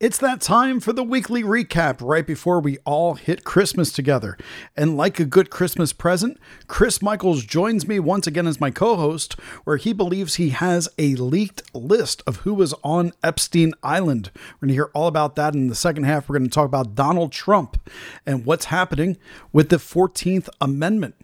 [0.00, 4.38] It's that time for the weekly recap right before we all hit Christmas together.
[4.74, 8.96] And like a good Christmas present, Chris Michaels joins me once again as my co
[8.96, 9.34] host,
[9.64, 14.30] where he believes he has a leaked list of who was on Epstein Island.
[14.34, 16.30] We're going to hear all about that in the second half.
[16.30, 17.76] We're going to talk about Donald Trump
[18.24, 19.18] and what's happening
[19.52, 21.14] with the 14th Amendment.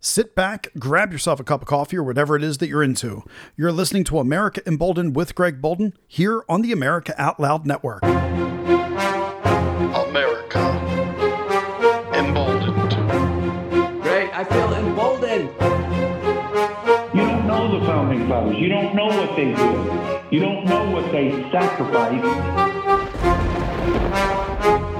[0.00, 3.24] Sit back, grab yourself a cup of coffee or whatever it is that you're into.
[3.56, 8.04] You're listening to America Emboldened with Greg Boulden here on the America Out Loud Network.
[8.04, 8.20] America.
[12.14, 12.92] Emboldened.
[14.00, 15.48] Great, I feel emboldened.
[17.12, 18.56] You don't know the founding fathers.
[18.56, 20.32] You don't know what they did.
[20.32, 22.22] You don't know what they sacrificed.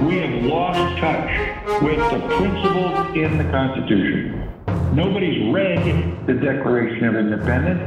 [0.03, 4.58] We have lost touch with the principles in the Constitution.
[4.93, 7.81] Nobody's read the Declaration of Independence.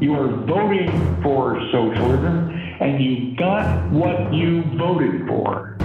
[0.00, 0.90] You are voting
[1.22, 5.76] for socialism, and you got what you voted for.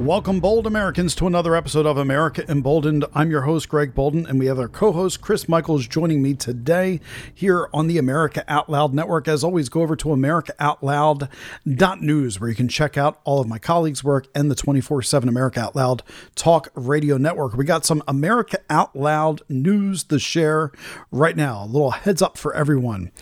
[0.00, 3.06] Welcome, bold Americans, to another episode of America Emboldened.
[3.14, 6.34] I'm your host, Greg Boulden, and we have our co host, Chris Michaels, joining me
[6.34, 7.00] today
[7.34, 9.26] here on the America Out Loud Network.
[9.26, 14.04] As always, go over to AmericaOutloud.news, where you can check out all of my colleagues'
[14.04, 16.02] work and the 24 7 America Out Loud
[16.34, 17.54] Talk Radio Network.
[17.54, 20.72] We got some America Out Loud news to share
[21.10, 21.64] right now.
[21.64, 23.12] A little heads up for everyone.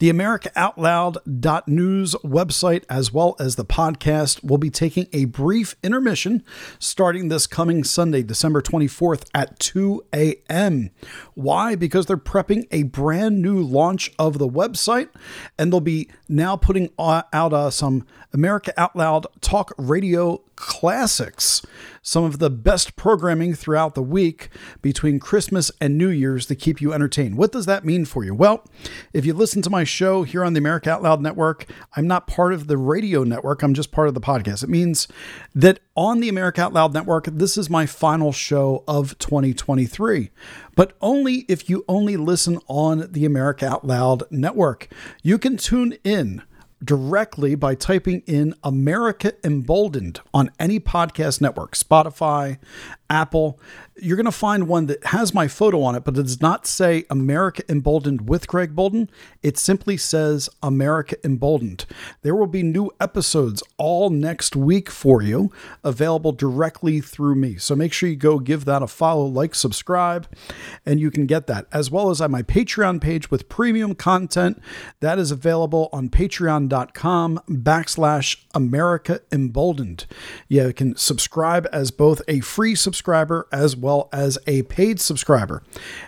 [0.00, 6.42] The AmericaOutloud.news website, as well as the podcast, will be taking a brief intermission
[6.78, 10.88] starting this coming Sunday, December 24th at 2 a.m.
[11.34, 11.74] Why?
[11.74, 15.10] Because they're prepping a brand new launch of the website,
[15.58, 21.60] and they'll be now putting out uh, some America Out Loud talk radio classics,
[22.02, 24.48] some of the best programming throughout the week
[24.80, 27.36] between Christmas and New Year's to keep you entertained.
[27.36, 28.34] What does that mean for you?
[28.34, 28.64] Well,
[29.12, 32.26] if you listen to my show here on the America Out Loud Network, I'm not
[32.26, 34.62] part of the radio network, I'm just part of the podcast.
[34.62, 35.08] It means
[35.54, 40.30] that on the America Out Loud Network, this is my final show of 2023
[40.76, 44.88] but only if you only listen on the America Out Loud network.
[45.22, 46.42] You can tune in
[46.82, 52.58] directly by typing in America Emboldened on any podcast network, Spotify,
[53.08, 53.58] Apple.
[54.02, 56.66] You're going to find one that has my photo on it, but it does not
[56.66, 59.10] say America Emboldened with Greg Boulden.
[59.42, 61.84] It simply says America Emboldened.
[62.22, 65.52] There will be new episodes all next week for you,
[65.84, 67.56] available directly through me.
[67.56, 70.26] So make sure you go give that a follow, like, subscribe,
[70.86, 71.66] and you can get that.
[71.70, 74.62] As well as on my Patreon page with premium content
[75.00, 80.06] that is available on patreon.com backslash America Emboldened.
[80.48, 85.62] You can subscribe as both a free subscriber as well as a paid subscriber.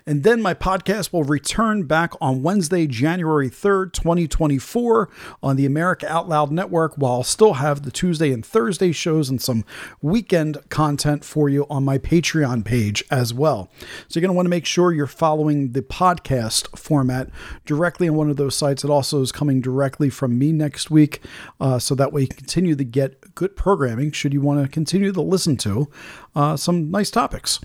[0.06, 5.08] And then my podcast will return back on Wednesday, January 3rd, 2024
[5.42, 9.28] on the America Out Loud Network, while I'll still have the Tuesday and Thursday shows
[9.28, 9.64] and some
[10.00, 13.70] weekend content for you on my Patreon page as well.
[14.08, 17.28] So you're going to want to make sure you're following the podcast format
[17.64, 18.84] directly on one of those sites.
[18.84, 21.20] It also is coming directly from me next week,
[21.60, 25.12] uh, so that way you continue to get good programming should you want to continue
[25.12, 25.88] to listen to
[26.34, 27.60] uh, some nice topics.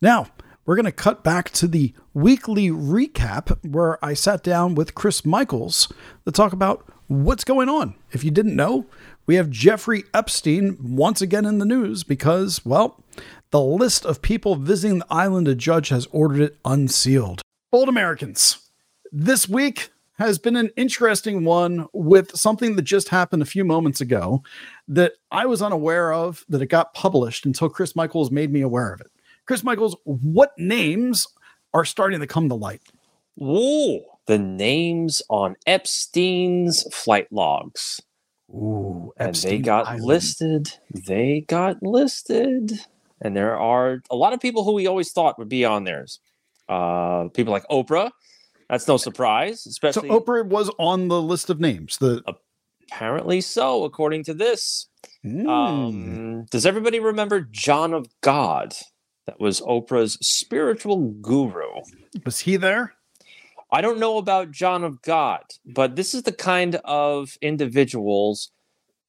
[0.00, 0.28] Now,
[0.64, 5.24] we're going to cut back to the weekly recap where I sat down with Chris
[5.24, 5.90] Michaels
[6.26, 7.94] to talk about what's going on.
[8.12, 8.86] If you didn't know,
[9.26, 13.02] we have Jeffrey Epstein once again in the news because, well,
[13.50, 17.40] the list of people visiting the island, a judge has ordered it unsealed.
[17.72, 18.70] Old Americans,
[19.10, 24.00] this week has been an interesting one with something that just happened a few moments
[24.00, 24.42] ago
[24.88, 28.92] that I was unaware of that it got published until Chris Michaels made me aware
[28.92, 29.10] of it.
[29.48, 31.26] Chris Michaels, what names
[31.72, 32.82] are starting to come to light?
[33.40, 38.02] Ooh, the names on Epstein's flight logs.
[38.50, 40.04] Ooh, and they got Island.
[40.04, 40.72] listed.
[40.92, 42.72] They got listed.
[43.22, 46.20] And there are a lot of people who we always thought would be on theirs.
[46.68, 48.10] Uh, people like Oprah.
[48.68, 50.10] That's no surprise, especially.
[50.10, 51.96] So Oprah was on the list of names.
[51.96, 52.22] The
[52.92, 54.88] apparently so, according to this.
[55.24, 55.48] Mm.
[55.48, 58.74] Um, does everybody remember John of God?
[59.28, 61.82] That was Oprah's spiritual guru.
[62.24, 62.94] was he there?
[63.70, 68.50] I don't know about John of God, but this is the kind of individuals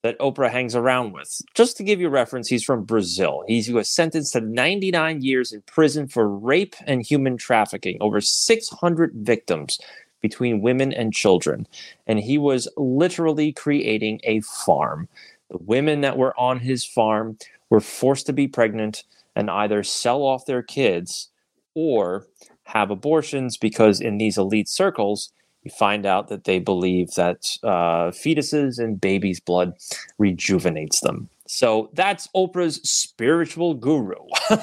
[0.03, 1.41] that Oprah hangs around with.
[1.53, 3.45] Just to give you a reference, he's from Brazil.
[3.47, 8.19] He's, he was sentenced to 99 years in prison for rape and human trafficking, over
[8.19, 9.79] 600 victims
[10.19, 11.65] between women and children.
[12.07, 15.07] And he was literally creating a farm.
[15.49, 17.37] The women that were on his farm
[17.69, 21.29] were forced to be pregnant and either sell off their kids
[21.75, 22.25] or
[22.63, 25.31] have abortions because in these elite circles,
[25.63, 29.73] you find out that they believe that uh, fetuses and babies' blood
[30.17, 31.29] rejuvenates them.
[31.47, 34.15] So that's Oprah's spiritual guru.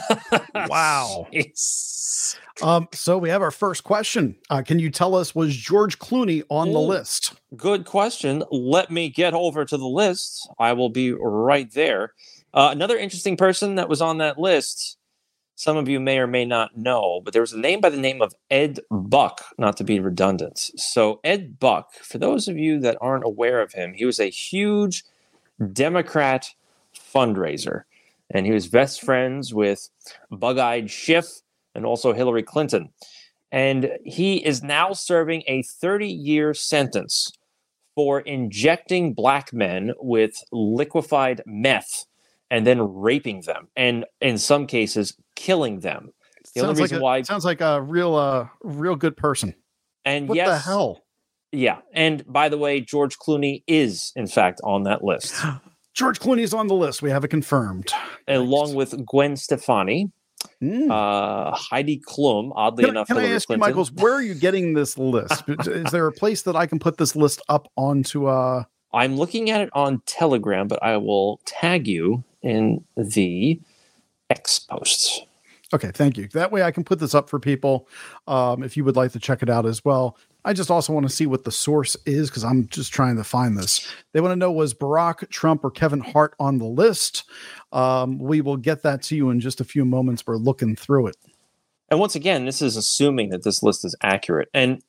[0.69, 1.27] Wow.
[2.63, 4.37] Um, so we have our first question.
[4.49, 6.87] Uh, can you tell us was George Clooney on the Ooh.
[6.87, 7.35] list?
[7.57, 8.43] Good question.
[8.51, 10.49] Let me get over to the list.
[10.59, 12.15] I will be right there.
[12.57, 14.97] Uh, another interesting person that was on that list,
[15.57, 17.99] some of you may or may not know, but there was a name by the
[17.99, 20.71] name of Ed Buck, not to be redundant.
[20.75, 24.31] So, Ed Buck, for those of you that aren't aware of him, he was a
[24.31, 25.05] huge
[25.75, 26.49] Democrat
[26.99, 27.83] fundraiser,
[28.31, 29.91] and he was best friends with
[30.31, 31.43] Bug Eyed Schiff
[31.75, 32.89] and also Hillary Clinton.
[33.53, 37.33] And he is now serving a 30 year sentence
[37.95, 42.07] for injecting black men with liquefied meth
[42.51, 46.11] and then raping them, and in some cases, killing them.
[46.55, 49.55] The only sounds like reason a, why- sounds like a real, uh, real good person.
[50.05, 51.03] And What yes, the hell?
[51.53, 51.79] Yeah.
[51.93, 55.35] And by the way, George Clooney is, in fact, on that list,
[55.95, 57.03] George Clooney is on the list.
[57.03, 57.91] We have it confirmed.
[58.29, 60.13] along with Gwen Stefani,
[60.63, 60.91] Mm.
[60.91, 64.35] uh, Heidi Klum, oddly Can, enough, can I Hillary ask you, Michaels, where are you
[64.35, 65.43] getting this list?
[65.49, 68.27] Is there a place that I can put this list up onto?
[68.27, 73.61] Uh, I'm looking at it on Telegram, but I will tag you in the
[74.31, 75.23] X posts.
[75.75, 76.29] okay, thank you.
[76.29, 77.89] That way I can put this up for people
[78.27, 80.17] um, if you would like to check it out as well.
[80.45, 83.25] I just also want to see what the source is because I'm just trying to
[83.25, 83.93] find this.
[84.13, 87.25] They want to know was Barack, Trump, or Kevin Hart on the list?
[87.73, 90.25] Um, we will get that to you in just a few moments.
[90.25, 91.17] We're looking through it.
[91.91, 94.49] And once again, this is assuming that this list is accurate.
[94.55, 94.83] And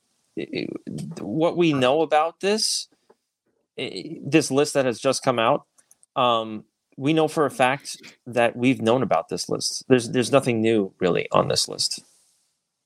[1.20, 2.86] what we know about this,
[3.76, 5.66] this list that has just come out,
[6.14, 6.64] um,
[6.98, 7.96] we know for a fact
[8.26, 9.84] that we've known about this list.
[9.88, 12.02] There's there's nothing new really on this list.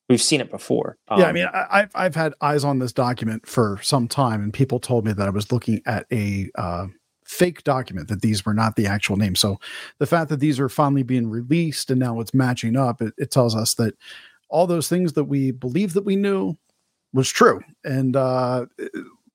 [0.07, 0.97] We've seen it before.
[1.09, 4.43] yeah, I Um, mean, I, I've I've had eyes on this document for some time,
[4.43, 6.87] and people told me that I was looking at a uh,
[7.25, 9.39] fake document that these were not the actual names.
[9.39, 9.59] So
[9.97, 13.31] the fact that these are finally being released and now it's matching up, it, it
[13.31, 13.95] tells us that
[14.49, 16.55] all those things that we believed that we knew
[17.13, 17.61] was true.
[17.83, 18.65] And uh,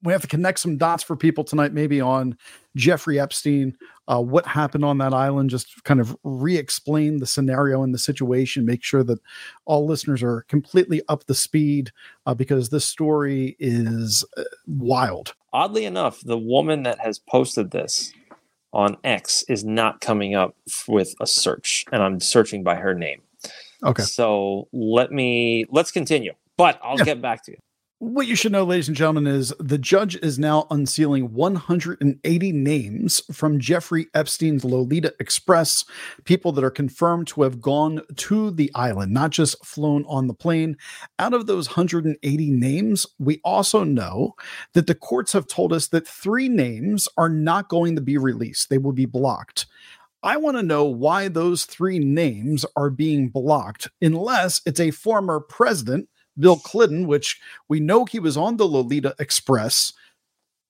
[0.02, 2.36] we have to connect some dots for people tonight, maybe on
[2.76, 3.76] Jeffrey Epstein,
[4.08, 8.64] uh, what happened on that island, just kind of re-explain the scenario and the situation,
[8.64, 9.18] make sure that
[9.66, 11.92] all listeners are completely up the speed
[12.26, 15.34] uh, because this story is uh, wild.
[15.52, 18.12] oddly enough, the woman that has posted this
[18.72, 20.56] on X is not coming up
[20.86, 23.20] with a search, and I'm searching by her name.
[23.84, 24.02] Okay.
[24.02, 26.32] So let me let's continue.
[26.56, 27.04] But I'll Yeah.
[27.04, 27.58] get back to you.
[28.00, 33.22] What you should know, ladies and gentlemen, is the judge is now unsealing 180 names
[33.32, 35.84] from Jeffrey Epstein's Lolita Express,
[36.22, 40.34] people that are confirmed to have gone to the island, not just flown on the
[40.34, 40.76] plane.
[41.18, 44.36] Out of those 180 names, we also know
[44.74, 48.70] that the courts have told us that three names are not going to be released,
[48.70, 49.66] they will be blocked.
[50.22, 55.40] I want to know why those three names are being blocked, unless it's a former
[55.40, 59.92] president, Bill Clinton, which we know he was on the Lolita Express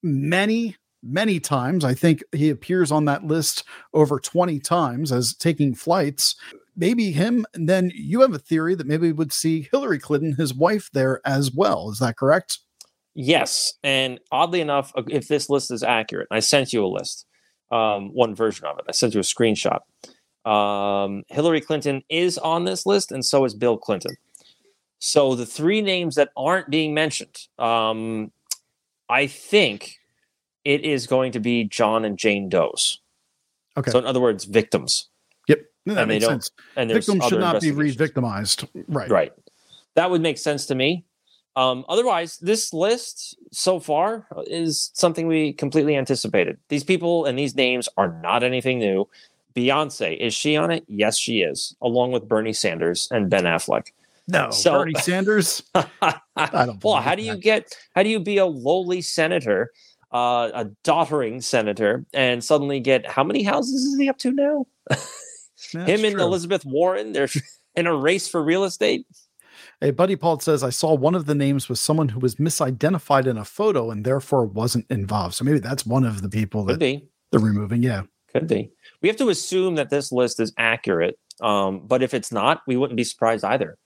[0.03, 1.85] many, many times.
[1.85, 6.37] I think he appears on that list over 20 times as taking flights.
[6.77, 7.45] Maybe him.
[7.55, 10.89] And then you have a theory that maybe we would see Hillary Clinton, his wife,
[10.93, 11.91] there as well.
[11.91, 12.59] Is that correct?
[13.21, 17.27] Yes, and oddly enough, uh, if this list is accurate, I sent you a list,
[17.73, 18.85] um, one version of it.
[18.89, 19.81] I sent you a screenshot.
[20.49, 24.15] Um, Hillary Clinton is on this list, and so is Bill Clinton.
[24.99, 28.31] So the three names that aren't being mentioned, um,
[29.09, 29.99] I think
[30.65, 33.01] it is going to be John and Jane Doe's.
[33.77, 33.91] Okay.
[33.91, 35.09] So in other words, victims.
[35.47, 35.61] yep.
[35.87, 36.51] That and they makes don't- sense.
[36.77, 38.67] And Victims should not be re-victimized.
[38.89, 39.09] Right.
[39.09, 39.33] Right.
[39.95, 41.05] That would make sense to me.
[41.57, 46.57] Um, otherwise, this list so far is something we completely anticipated.
[46.69, 49.09] These people and these names are not anything new.
[49.57, 50.85] Beyonce, is she on it?
[50.87, 53.89] Yes, she is, along with Bernie Sanders and Ben Affleck.
[54.29, 54.51] No.
[54.51, 55.63] So- Bernie Sanders.
[55.75, 56.83] I don't.
[56.85, 57.43] well, how do you that.
[57.43, 59.71] get how do you be a lowly senator,
[60.13, 64.67] uh, a doddering senator, and suddenly get how many houses is he up to now?
[65.73, 66.23] Him and true.
[66.23, 67.29] Elizabeth Warren, they're
[67.75, 69.07] in a race for real estate.
[69.81, 73.27] Hey, Buddy Paul says, I saw one of the names was someone who was misidentified
[73.27, 75.35] in a photo and therefore wasn't involved.
[75.35, 77.09] So maybe that's one of the people Could that be.
[77.31, 77.83] they're removing.
[77.83, 78.03] Yeah.
[78.33, 78.71] Could be.
[79.03, 81.19] We have to assume that this list is accurate.
[81.41, 83.79] Um, but if it's not, we wouldn't be surprised either.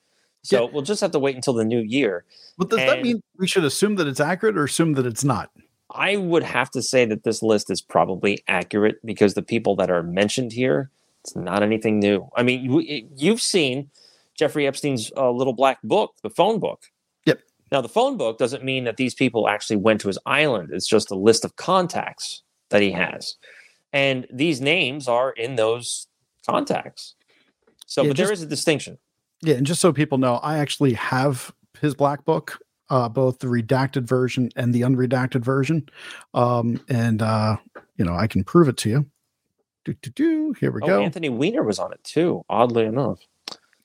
[0.43, 0.71] So Yeah.
[0.73, 2.25] we'll just have to wait until the new year.
[2.59, 5.51] But does that mean we should assume that it's accurate or assume that it's not?
[5.95, 9.91] I would have to say that this list is probably accurate because the people that
[9.91, 10.91] are mentioned here,
[11.23, 12.29] it's not anything new.
[12.37, 13.91] I mean, you, you've seen
[14.35, 16.85] Jeffrey Epstein's uh, little black book, the phone book.
[17.27, 17.41] Yep.
[17.71, 20.71] Now, the phone book doesn't mean that these people actually went to his island.
[20.73, 23.37] It's just a list of contacts that he has.
[23.93, 26.07] And these names are in those
[26.49, 27.15] contacts.
[27.87, 28.99] So, Yeah, but there just- is a distinction.
[29.43, 32.59] Yeah, and just so people know, I actually have his black book,
[32.91, 35.89] uh, both the redacted version and the unredacted version.
[36.35, 37.57] Um, and uh,
[37.97, 39.07] you know, I can prove it to you.
[39.85, 40.55] Do, do, do.
[40.61, 41.03] Here we Oh, go.
[41.03, 43.19] Anthony Weiner was on it too, oddly enough.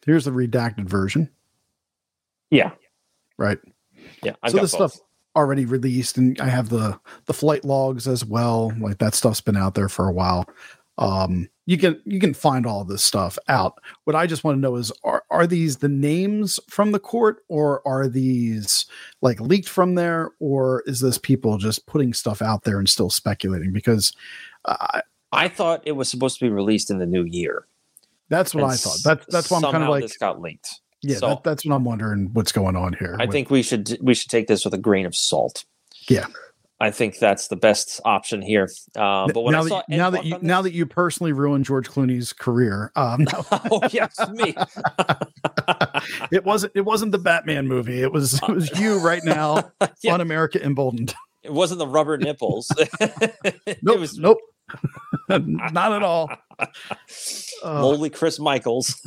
[0.05, 1.29] Here's the redacted version,
[2.49, 2.71] Yeah.
[3.37, 3.57] right?
[4.23, 4.33] Yeah.
[4.43, 4.91] I've so got this both.
[4.93, 5.03] stuff
[5.35, 8.71] already released, and I have the the flight logs as well.
[8.79, 10.47] Like that stuff's been out there for a while.
[10.97, 13.77] Um, you can you can find all this stuff out.
[14.05, 17.43] What I just want to know is are are these the names from the court,
[17.49, 18.85] or are these
[19.21, 23.09] like leaked from there, or is this people just putting stuff out there and still
[23.09, 23.73] speculating?
[23.73, 24.13] Because
[24.65, 25.01] uh,
[25.31, 27.67] I thought it was supposed to be released in the new year.
[28.29, 28.97] that's what And I thought.
[29.03, 30.79] That's that's why I'm kind of like, this got leaked.
[31.01, 32.29] yeah, so- that, that's what I'm wondering.
[32.33, 33.17] What's going on here?
[33.19, 35.65] I with- think we should we should take this with a grain of salt.
[36.07, 36.27] Yeah.
[36.79, 38.69] I think that's the best option here.
[38.95, 40.85] Uh, but when now I that, saw Ed now that you on now that you
[40.85, 44.55] personally ruined George Clooney's career, um, no, oh yes, me.
[46.31, 48.01] it wasn't it wasn't the Batman movie.
[48.01, 49.71] It was it was you right now
[50.03, 50.13] Yeah.
[50.13, 51.15] on America Emboldened.
[51.43, 52.71] It wasn't the rubber nipples.
[53.81, 54.37] Nope, was nope,
[55.29, 56.29] not at all.
[57.63, 59.01] Uh, Chris Michaels.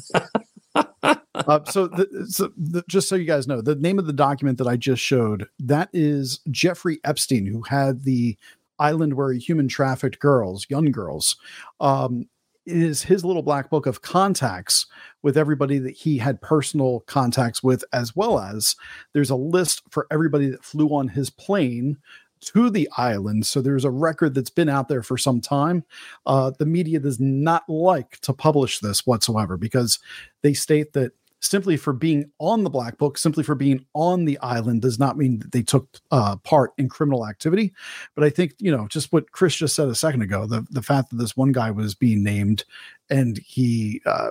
[1.02, 4.58] Uh, so, the, so the, just so you guys know, the name of the document
[4.58, 8.36] that I just showed that is Jeffrey Epstein, who had the
[8.78, 11.36] island where he human trafficked girls, young girls.
[11.80, 12.28] Um,
[12.66, 14.86] is his little black book of contacts
[15.22, 18.76] with everybody that he had personal contacts with, as well as
[19.12, 21.96] there's a list for everybody that flew on his plane
[22.40, 23.46] to the island.
[23.46, 25.84] So there's a record that's been out there for some time.
[26.26, 29.98] Uh, the media does not like to publish this whatsoever because
[30.42, 34.38] they state that simply for being on the black book, simply for being on the
[34.40, 37.72] island, does not mean that they took uh, part in criminal activity.
[38.14, 40.82] But I think you know just what Chris just said a second ago the the
[40.82, 42.64] fact that this one guy was being named
[43.08, 44.00] and he.
[44.06, 44.30] Uh,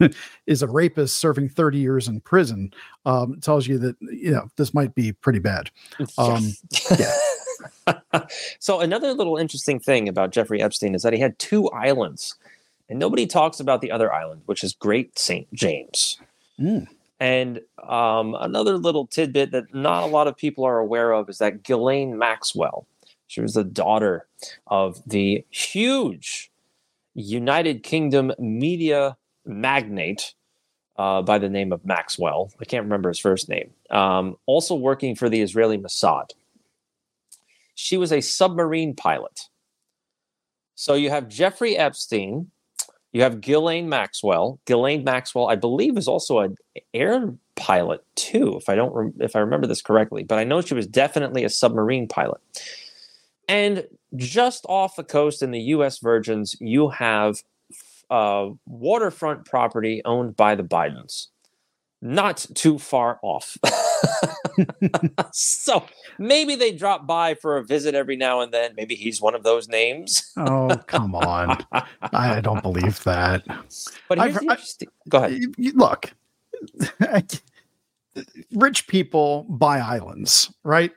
[0.46, 2.72] is a rapist serving 30 years in prison
[3.06, 5.70] um, tells you that you know this might be pretty bad
[6.18, 6.52] um,
[8.58, 12.36] so another little interesting thing about Jeffrey Epstein is that he had two islands,
[12.88, 16.18] and nobody talks about the other island, which is Great Saint James.
[16.60, 16.86] Mm.
[17.20, 21.38] And um, another little tidbit that not a lot of people are aware of is
[21.38, 22.86] that Ghislaine Maxwell,
[23.26, 24.26] she was the daughter
[24.66, 26.50] of the huge
[27.14, 30.34] United Kingdom media magnate
[30.96, 32.50] uh, by the name of Maxwell.
[32.60, 33.70] I can't remember his first name.
[33.90, 36.30] Um, also working for the Israeli Mossad.
[37.74, 39.48] She was a submarine pilot.
[40.76, 42.50] So you have Jeffrey Epstein,
[43.14, 44.58] you have Ghislaine Maxwell.
[44.66, 46.56] Ghislaine Maxwell, I believe, is also an
[46.92, 50.24] air pilot too, if I don't rem- if I remember this correctly.
[50.24, 52.40] But I know she was definitely a submarine pilot.
[53.48, 53.86] And
[54.16, 55.98] just off the coast in the U.S.
[56.00, 57.36] Virgins, you have
[58.10, 61.28] uh, waterfront property owned by the Bidens.
[62.02, 63.56] Not too far off.
[65.32, 65.84] so
[66.18, 68.74] maybe they drop by for a visit every now and then.
[68.76, 70.30] Maybe he's one of those names.
[70.36, 71.56] oh come on
[72.12, 73.42] i don't believe that
[74.08, 74.88] But here's interesting.
[75.08, 75.40] Go ahead.
[75.58, 76.12] Look,
[78.52, 80.92] rich people buy islands, right?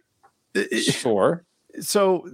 [0.74, 1.46] Sure.
[1.80, 2.28] So,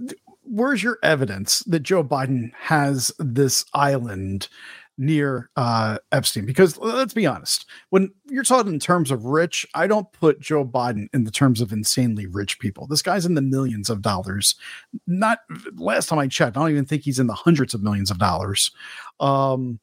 [0.44, 4.48] where's your evidence that Joe Biden has this island
[4.96, 6.46] near uh, Epstein?
[6.46, 10.64] Because let's be honest, when you're talking in terms of rich, I don't put Joe
[10.64, 12.86] Biden in the terms of insanely rich people.
[12.86, 14.54] This guy's in the millions of dollars.
[15.06, 15.40] Not
[15.74, 18.18] last time I checked, I don't even think he's in the hundreds of millions of
[18.18, 18.70] dollars.
[19.20, 19.80] Um,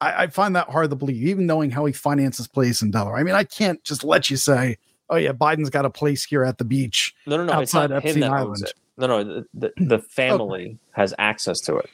[0.00, 3.16] I, I find that hard to believe, even knowing how he finances plays in Delaware.
[3.16, 4.76] I mean, I can't just let you say,
[5.08, 7.52] "Oh yeah, Biden's got a place here at the beach." No, no, no.
[7.54, 8.72] Outside Epstein Island.
[8.98, 9.24] No, no.
[9.24, 11.90] The, the, the family has access to it.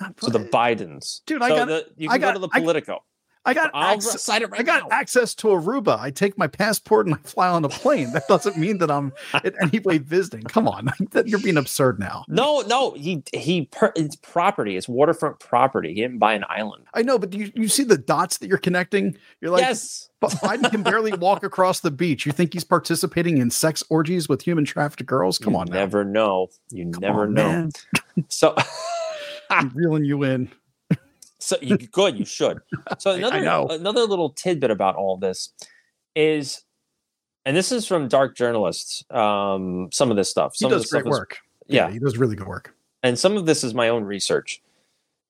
[0.00, 1.20] Uh, so the Bidens.
[1.26, 3.02] Dude, I got- the, you I can got- go to the I- Politico.
[3.48, 4.96] I got access, right I got now.
[4.96, 5.98] access to Aruba.
[5.98, 8.12] I take my passport and I fly on a plane.
[8.12, 9.12] That doesn't mean that I'm
[9.42, 10.42] in any way visiting.
[10.42, 10.90] Come on,
[11.24, 12.24] you're being absurd now.
[12.28, 12.92] No, no.
[12.92, 13.66] He he.
[13.66, 14.76] Per, it's property.
[14.76, 15.94] It's waterfront property.
[15.94, 16.84] He didn't buy an island.
[16.92, 19.16] I know, but you, you see the dots that you're connecting.
[19.40, 20.10] You're like, yes.
[20.20, 22.26] but Biden can barely walk across the beach.
[22.26, 25.38] You think he's participating in sex orgies with human trafficked girls?
[25.38, 25.74] Come you on, now.
[25.74, 26.48] Never know.
[26.70, 27.68] You Come never on, know.
[28.28, 28.54] So.
[29.50, 30.50] I'm reeling you in.
[31.48, 32.58] So you good, you should.
[32.98, 33.38] So another
[33.70, 35.50] another little tidbit about all this
[36.14, 36.62] is,
[37.46, 39.02] and this is from Dark Journalists.
[39.10, 40.52] Um, some of this stuff.
[40.54, 41.38] He Some of does great is- work.
[41.66, 42.74] yeah, he does really good work.
[43.02, 44.60] and some of this is my own research.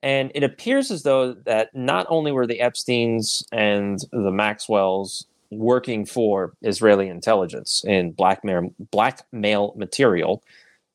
[0.02, 6.04] And it appears as though that not only were the Epstein's and the Maxwells working
[6.06, 10.42] for Israeli intelligence in blackmail blackmail material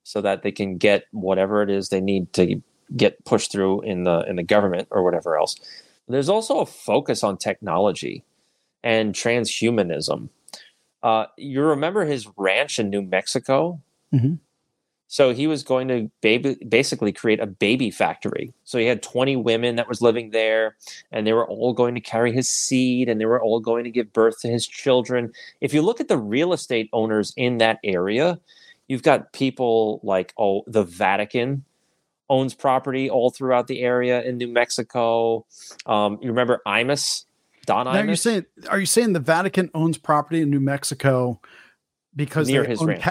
[0.04, 2.62] so that they can get whatever it is they need to
[2.96, 5.56] get pushed through in the in the government or whatever else.
[6.08, 8.24] There's also a focus on technology
[8.84, 10.30] and transhumanism.
[11.02, 13.82] Uh, you remember his ranch in New Mexico?
[14.14, 14.40] Mhm.
[15.08, 18.52] So he was going to baby, basically create a baby factory.
[18.64, 20.76] So he had 20 women that was living there,
[21.12, 23.92] and they were all going to carry his seed, and they were all going to
[23.92, 25.32] give birth to his children.
[25.62, 28.40] If you look at the real estate owners in that area,
[28.88, 31.64] you've got people like oh, the Vatican
[32.30, 35.46] owns property all throughout the area in New Mexico.
[35.86, 37.26] Um, you remember Imus,
[37.66, 38.20] Don Now, are you Imus?
[38.20, 41.40] saying are you saying the Vatican owns property in New Mexico
[42.16, 43.06] because Near they his own ranch.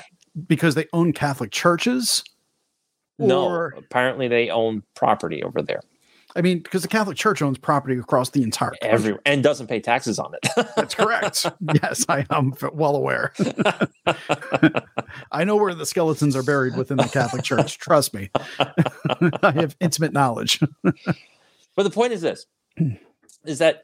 [0.46, 2.24] because they own Catholic churches?
[3.18, 5.80] no, Or- apparently they own property over there.
[6.34, 8.88] I mean, because the Catholic Church owns property across the entire country.
[8.88, 10.66] everywhere and doesn't pay taxes on it.
[10.76, 11.46] That's correct.
[11.82, 13.32] yes, I am well aware.
[15.32, 17.78] I know where the skeletons are buried within the Catholic Church.
[17.78, 18.30] Trust me.
[18.58, 20.60] I have intimate knowledge.
[20.82, 22.46] but the point is this
[23.44, 23.82] is that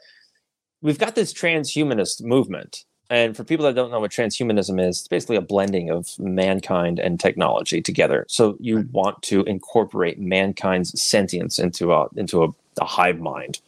[0.80, 2.84] we've got this transhumanist movement.
[3.10, 6.98] And for people that don't know what transhumanism is, it's basically a blending of mankind
[6.98, 8.26] and technology together.
[8.28, 12.48] So you want to incorporate mankind's sentience into a into a,
[12.78, 13.60] a hive mind.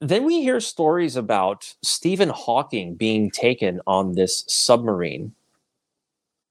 [0.00, 5.32] Then we hear stories about Stephen Hawking being taken on this submarine.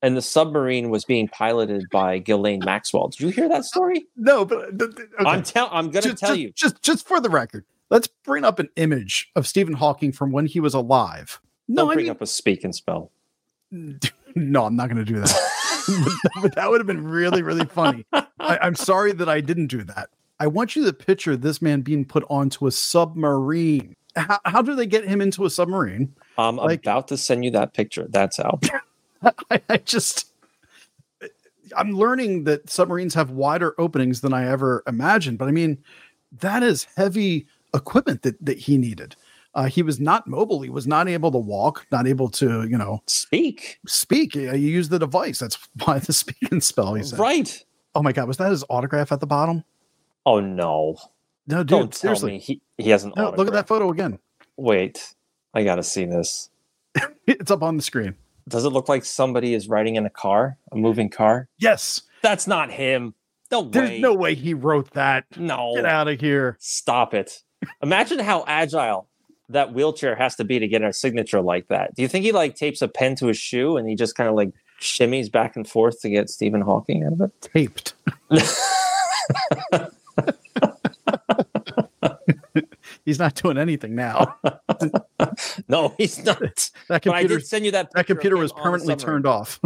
[0.02, 3.10] And the submarine was being piloted by Ghislaine Maxwell.
[3.10, 4.06] Did you hear that story?
[4.16, 5.04] No, but okay.
[5.20, 6.52] I'm tell I'm gonna just, tell just- you.
[6.52, 10.46] Just just for the record, let's bring up an image of Stephen Hawking from when
[10.46, 11.40] he was alive.
[11.68, 13.12] No, Don't I bring mean, up a speak and spell.
[13.72, 16.20] no, I'm not going to do that.
[16.42, 18.06] but that would have been really, really funny.
[18.14, 20.10] I, I'm sorry that I didn't do that.
[20.40, 23.96] I want you to picture this man being put onto a submarine.
[24.16, 26.14] How, how do they get him into a submarine?
[26.38, 28.08] I'm Like- about to send you that picture.
[28.10, 28.60] That's how.
[29.50, 30.28] I, I just,
[31.76, 35.38] I'm learning that submarines have wider openings than I ever imagined.
[35.38, 35.78] But I mean,
[36.40, 39.16] that is heavy equipment that, that he needed.
[39.54, 40.62] Uh, he was not mobile.
[40.62, 43.80] He was not able to walk, not able to, you know, Speak.
[43.88, 44.36] speak.
[44.36, 45.40] You use the device.
[45.40, 46.94] That's why the speak and spell.
[46.94, 47.20] He said.
[47.20, 47.64] Right.
[47.94, 49.64] Oh my god, was that his autograph at the bottom?
[50.26, 50.98] Oh no.
[51.48, 52.32] No, dude, Don't tell seriously.
[52.32, 54.20] me he, he has an No, look at that photo again.
[54.58, 55.14] Wait.
[55.54, 56.50] I gotta see this.
[57.28, 58.16] It's up on the screen.
[58.48, 60.58] Does it look like somebody is riding in a car?
[60.72, 61.48] A moving car?
[61.58, 62.02] Yes.
[62.22, 63.14] That's not him.
[63.52, 64.00] No There's way.
[64.00, 65.26] no way he wrote that.
[65.38, 65.74] No.
[65.76, 66.58] Get out of here.
[66.60, 67.42] Stop it.
[67.82, 69.08] Imagine how agile
[69.50, 71.94] that wheelchair has to be to get a signature like that.
[71.96, 74.28] Do you think he like tapes a pen to his shoe and he just kind
[74.30, 74.52] of like
[74.82, 77.32] shimmies back and forth to get Stephen Hawking out of it?
[77.42, 77.94] Taped.
[83.04, 84.36] He's not doing anything now.
[85.68, 86.40] No, he's not.
[86.88, 87.90] That But I computer, did send you that.
[87.94, 89.60] that computer was permanently turned off.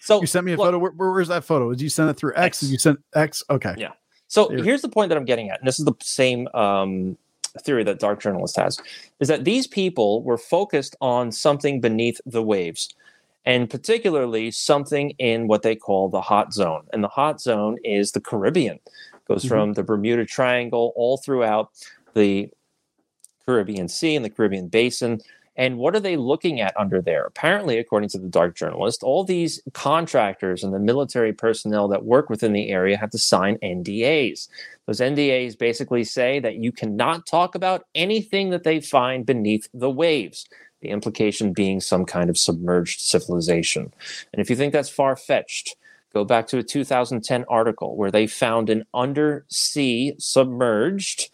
[0.00, 0.78] So You sent me a look, photo.
[0.78, 1.70] Where, where- where's that photo?
[1.70, 2.44] Did you send it through X?
[2.44, 2.60] X.
[2.60, 3.42] Did you send X?
[3.48, 3.74] Okay.
[3.78, 3.92] Yeah.
[4.30, 7.18] So here's the point that I'm getting at, and this is the same um,
[7.62, 8.78] theory that Dark Journalist has,
[9.18, 12.94] is that these people were focused on something beneath the waves,
[13.44, 16.86] and particularly something in what they call the hot zone.
[16.92, 18.78] And the hot zone is the Caribbean,
[19.26, 19.48] goes Mhm.
[19.48, 21.70] from the Bermuda Triangle all throughout
[22.14, 22.50] the
[23.44, 25.20] Caribbean Sea and the Caribbean Basin.
[25.60, 27.26] And what are they looking at under there?
[27.26, 32.30] Apparently, according to the Dark Journalist, all these contractors and the military personnel that work
[32.30, 34.48] within the area have to sign NDAs.
[34.86, 39.90] Those NDAs basically say that you cannot talk about anything that they find beneath the
[39.90, 40.48] waves.
[40.80, 43.92] The implication being some kind of submerged civilization.
[44.32, 45.76] And if you think that's far fetched,
[46.14, 51.28] go back to a 2010 article where they found an undersea submerged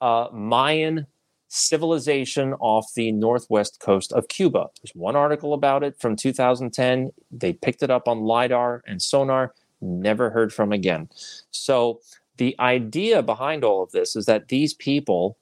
[0.00, 1.08] uh, Mayan
[1.48, 4.68] civilization off the northwest coast of Cuba.
[4.82, 7.12] There's one article about it from 2010.
[7.30, 11.08] They picked it up on LIDAR and sonar, never heard from again.
[11.50, 12.00] So,
[12.38, 15.38] the idea behind all of this is that these people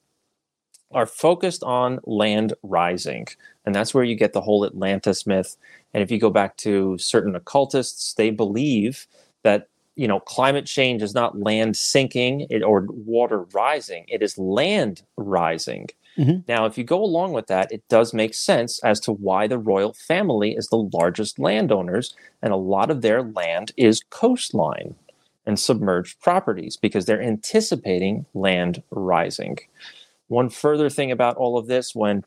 [0.91, 3.27] are focused on land rising.
[3.65, 5.57] And that's where you get the whole Atlantis myth.
[5.93, 9.07] And if you go back to certain occultists, they believe
[9.43, 15.01] that you know climate change is not land sinking or water rising it is land
[15.17, 16.47] rising Mhm.
[16.47, 19.57] now if you go along with that it does make sense as to why the
[19.57, 24.95] royal family is the largest landowners and a lot of their land is coastline
[25.45, 29.57] and submerged properties because they're anticipating land rising
[30.27, 32.23] one further thing about all of this when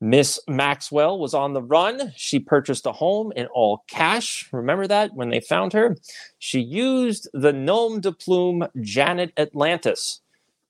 [0.00, 2.12] Miss Maxwell was on the run.
[2.16, 4.48] She purchased a home in all cash.
[4.52, 5.96] Remember that when they found her?
[6.38, 10.20] She used the nom de plume Janet Atlantis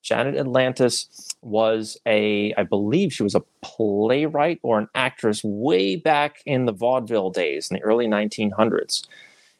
[0.05, 6.43] Janet Atlantis was a, I believe she was a playwright or an actress way back
[6.45, 9.07] in the vaudeville days in the early 1900s.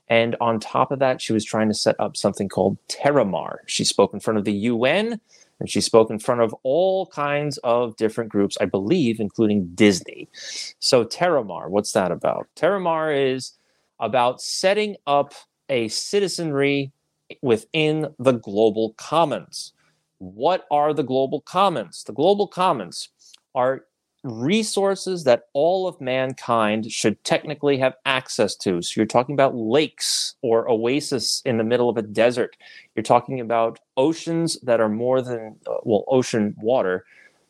[0.08, 3.58] And on top of that, she was trying to set up something called TerraMar.
[3.65, 5.19] She spoke in front of the UN
[5.59, 10.29] and she spoke in front of all kinds of different groups, I believe, including Disney.
[10.79, 12.47] So, TerraMar, what's that about?
[12.55, 13.53] TerraMar is
[13.99, 15.33] about setting up
[15.69, 16.91] a citizenry
[17.41, 19.73] within the global commons.
[20.19, 22.03] What are the global commons?
[22.03, 23.09] The global commons
[23.53, 23.85] are
[24.25, 28.81] resources that all of mankind should technically have access to.
[28.81, 32.57] So you're talking about lakes or oasis in the middle of a desert.
[32.95, 37.05] You're talking about oceans that are more than, uh, well, ocean water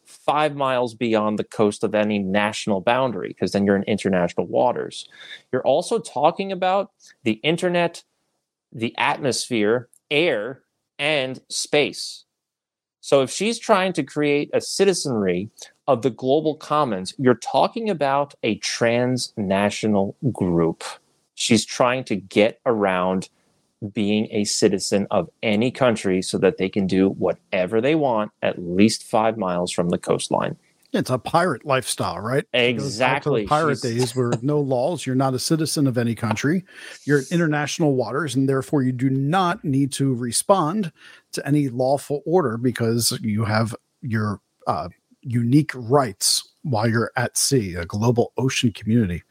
[0.06, 5.08] five miles beyond the coast of any national boundary, because then you're in international waters.
[5.52, 6.92] You're also talking about
[7.24, 8.04] the internet,
[8.72, 10.62] the atmosphere, air,
[11.00, 12.26] and space.
[13.02, 15.50] So if she's trying to create a citizenry
[15.88, 20.84] of the global commons, you're talking about a transnational group.
[21.36, 23.30] She's trying to get around
[23.94, 28.58] being a citizen of any country so that they can do whatever they want at
[28.58, 30.56] least five miles from the coastline.
[30.94, 32.46] It's a pirate lifestyle, right?
[32.54, 33.46] Exactly.
[33.46, 36.64] pirate She's- days where no laws, you're not a citizen of any country.
[37.04, 40.94] You're in international waters, and therefore you do not need to respond
[41.34, 44.88] to any lawful order because you have your uh,
[45.26, 49.24] unique rights while you're at sea, a global ocean community.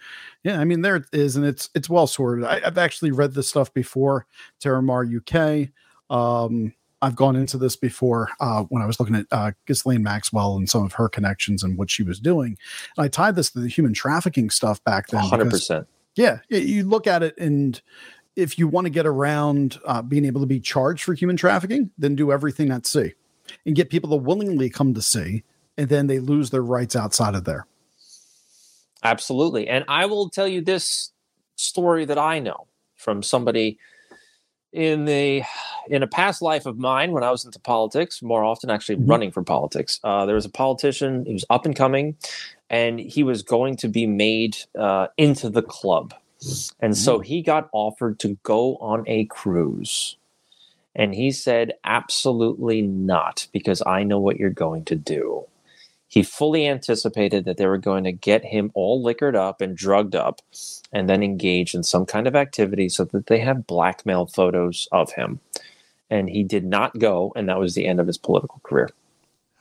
[0.42, 2.44] Yeah, I mean there it is, and it's it's well sorted.
[2.44, 4.26] I, I've actually read this stuff before.
[4.60, 5.70] TerraMar UK.
[6.14, 10.56] Um, I've gone into this before uh, when I was looking at uh, Ghislaine Maxwell
[10.56, 12.56] and some of her connections and what she was doing.
[12.96, 15.22] And I tied this to the human trafficking stuff back then.
[15.22, 15.86] 100%.
[16.16, 17.80] yeah, you look at it, and
[18.36, 21.90] if you want to get around uh, being able to be charged for human trafficking,
[21.98, 23.12] then do everything at sea
[23.66, 25.44] and get people to willingly come to sea,
[25.76, 27.66] and then they lose their rights outside of there.
[29.02, 29.68] Absolutely.
[29.68, 31.12] And I will tell you this
[31.56, 33.78] story that I know from somebody
[34.72, 35.42] in the
[35.88, 39.08] in a past life of mine when I was into politics, more often actually Mhm.
[39.08, 40.00] running for politics.
[40.02, 42.16] Uh, there was a politician, he was up and coming,
[42.70, 46.14] and he was going to be made uh, into the club.
[46.80, 50.16] And so he got offered to go on a cruise.
[50.94, 55.46] And he said, absolutely not, because I know what you're going to do.
[56.14, 60.14] He fully anticipated that they were going to get him all liquored up and drugged
[60.14, 60.42] up
[60.92, 65.14] and then engage in some kind of activity so that they have blackmail photos of
[65.14, 65.40] him.
[66.08, 68.90] And he did not go, and that was the end of his political career.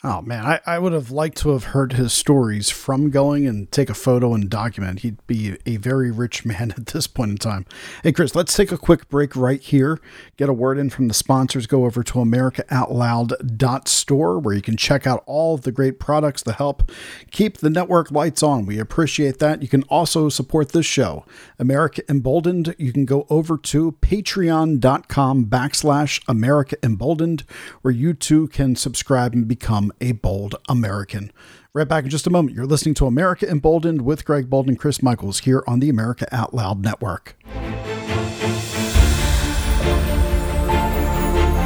[0.05, 3.71] Oh man, I, I would have liked to have heard his stories from going and
[3.71, 4.99] take a photo and document.
[4.99, 7.65] He'd be a very rich man at this point in time.
[8.03, 10.01] Hey Chris, let's take a quick break right here.
[10.35, 11.67] Get a word in from the sponsors.
[11.67, 16.55] Go over to AmericaOutloud.store where you can check out all of the great products that
[16.55, 16.91] help
[17.31, 18.65] keep the network lights on.
[18.65, 19.61] We appreciate that.
[19.61, 21.23] You can also support this show.
[21.57, 27.45] America Emboldened, you can go over to patreon.com backslash America Emboldened,
[27.83, 31.31] where you too can subscribe and become a bold American.
[31.73, 32.55] Right back in just a moment.
[32.55, 36.27] You're listening to America Emboldened with Greg Boulden and Chris Michaels here on the America
[36.31, 37.35] Out Loud Network.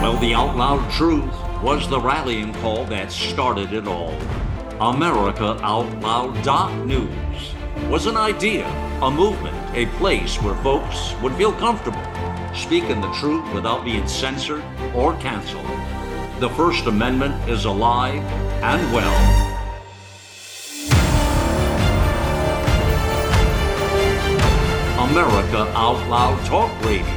[0.02, 4.13] Well, the out loud truth was the rallying call that started it all.
[4.80, 7.54] America Out Loud News
[7.90, 8.66] was an idea,
[9.02, 12.02] a movement, a place where folks would feel comfortable
[12.58, 14.63] speaking the truth without being censored
[14.96, 15.66] or canceled.
[16.39, 18.21] The First Amendment is alive
[18.62, 19.47] and well.
[25.10, 27.08] America Out Loud Talk Radio.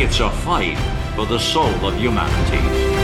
[0.00, 0.76] It's a fight
[1.14, 3.03] for the soul of humanity.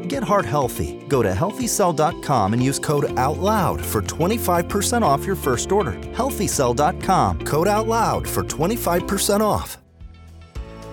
[0.11, 1.01] Get heart healthy.
[1.07, 5.93] Go to healthycell.com and use code OUTLOUD for 25% off your first order.
[5.93, 9.77] Healthycell.com, code OUTLOUD for 25% off.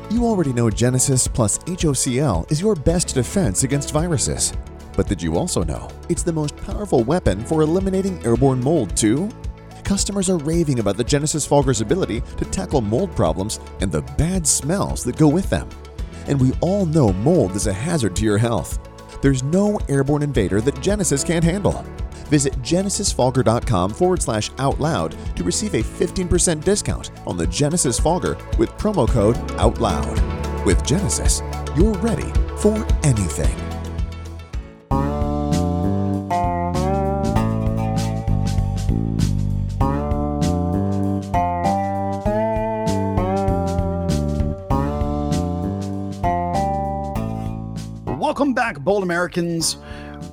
[0.08, 4.52] You already know Genesis plus HOCl is your best defense against viruses.
[4.96, 9.28] But did you also know it's the most powerful weapon for eliminating airborne mold, too?
[9.82, 14.46] Customers are raving about the Genesis Fogger's ability to tackle mold problems and the bad
[14.46, 15.68] smells that go with them.
[16.28, 18.78] And we all know mold is a hazard to your health.
[19.20, 21.84] There's no airborne invader that Genesis can't handle.
[22.28, 28.36] Visit genesisfogger.com forward slash out loud to receive a 15% discount on the Genesis Fogger
[28.58, 30.64] with promo code OUTLOUD.
[30.64, 31.42] With Genesis,
[31.76, 33.67] you're ready for anything.
[49.18, 49.76] Americans.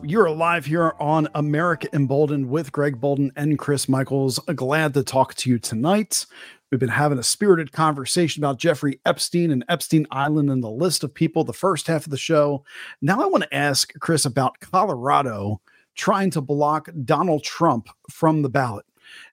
[0.03, 4.37] You're alive here on America Emboldened with Greg Boulden and Chris Michaels.
[4.53, 6.27] Glad to talk to you tonight.
[6.69, 11.03] We've been having a spirited conversation about Jeffrey Epstein and Epstein Island and the list
[11.03, 12.63] of people the first half of the show.
[13.01, 15.61] Now I want to ask Chris about Colorado
[15.95, 18.85] trying to block Donald Trump from the ballot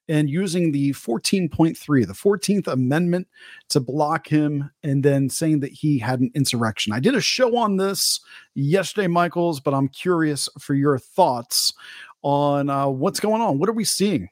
[0.09, 3.27] and using the 14.3, the 14th Amendment
[3.69, 6.93] to block him and then saying that he had an insurrection.
[6.93, 8.19] I did a show on this
[8.53, 11.73] yesterday, Michaels, but I'm curious for your thoughts
[12.21, 13.59] on uh, what's going on.
[13.59, 14.29] What are we seeing?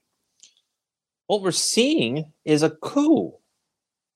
[1.28, 3.34] What we're seeing is a coup.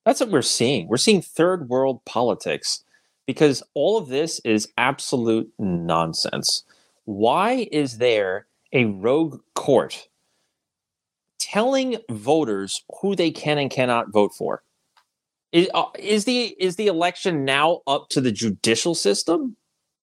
[0.06, 0.88] That's what we're seeing.
[0.88, 2.84] We're seeing third world politics
[3.26, 6.64] because all of this is absolute nonsense.
[7.06, 10.10] Why is there a rogue court
[11.40, 14.64] telling voters who they can and cannot vote for.
[15.52, 19.56] Is, uh, is the is the election now up to the judicial system?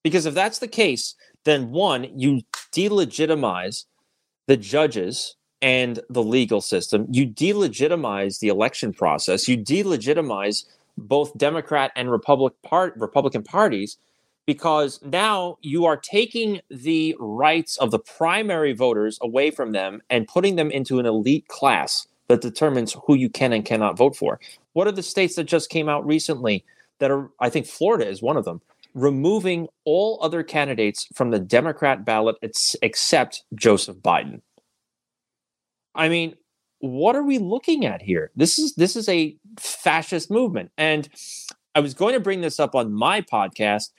[0.02, 1.14] Because if that's the case,
[1.44, 2.42] then one, you
[2.74, 3.84] delegitimize
[4.46, 7.06] the judges and the legal system.
[7.10, 9.46] You delegitimize the election process.
[9.46, 10.64] You delegitimize
[10.98, 13.96] both Democrat and Republic part, Republican parties
[14.46, 20.26] because now you are taking the rights of the primary voters away from them and
[20.26, 24.40] putting them into an elite class that determines who you can and cannot vote for.
[24.72, 26.64] What are the states that just came out recently
[26.98, 28.60] that are, I think Florida is one of them,
[28.94, 32.36] removing all other candidates from the Democrat ballot
[32.82, 34.40] except Joseph Biden?
[35.94, 36.36] I mean,
[36.78, 38.30] what are we looking at here?
[38.34, 40.72] This is this is a fascist movement.
[40.76, 41.08] And
[41.74, 43.90] I was going to bring this up on my podcast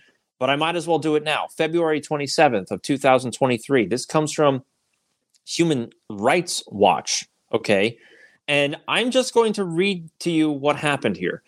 [0.43, 1.47] but I might as well do it now.
[1.55, 3.85] February 27th of 2023.
[3.85, 4.61] This comes from
[5.47, 7.97] Human Rights Watch, okay?
[8.49, 11.43] And I'm just going to read to you what happened here.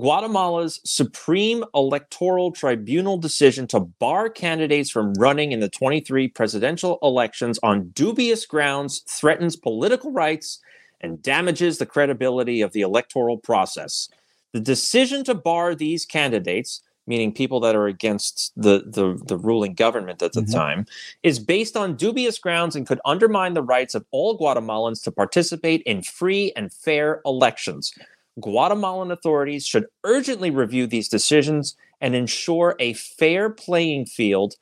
[0.00, 7.58] Guatemala's Supreme Electoral Tribunal decision to bar candidates from running in the 23 presidential elections
[7.62, 10.58] on dubious grounds threatens political rights
[11.02, 14.08] and damages the credibility of the electoral process.
[14.54, 19.74] The decision to bar these candidates meaning people that are against the the, the ruling
[19.74, 20.52] government at the mm-hmm.
[20.52, 20.86] time,
[21.22, 25.82] is based on dubious grounds and could undermine the rights of all Guatemalans to participate
[25.82, 27.92] in free and fair elections.
[28.38, 34.54] Guatemalan authorities should urgently review these decisions and ensure a fair playing field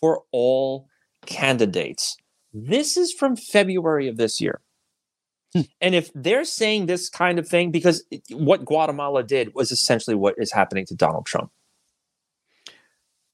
[0.00, 0.88] for all
[1.24, 2.18] candidates.
[2.52, 4.60] This is from February of this year.
[5.54, 5.62] Hmm.
[5.80, 10.34] And if they're saying this kind of thing, because what Guatemala did was essentially what
[10.36, 11.50] is happening to Donald Trump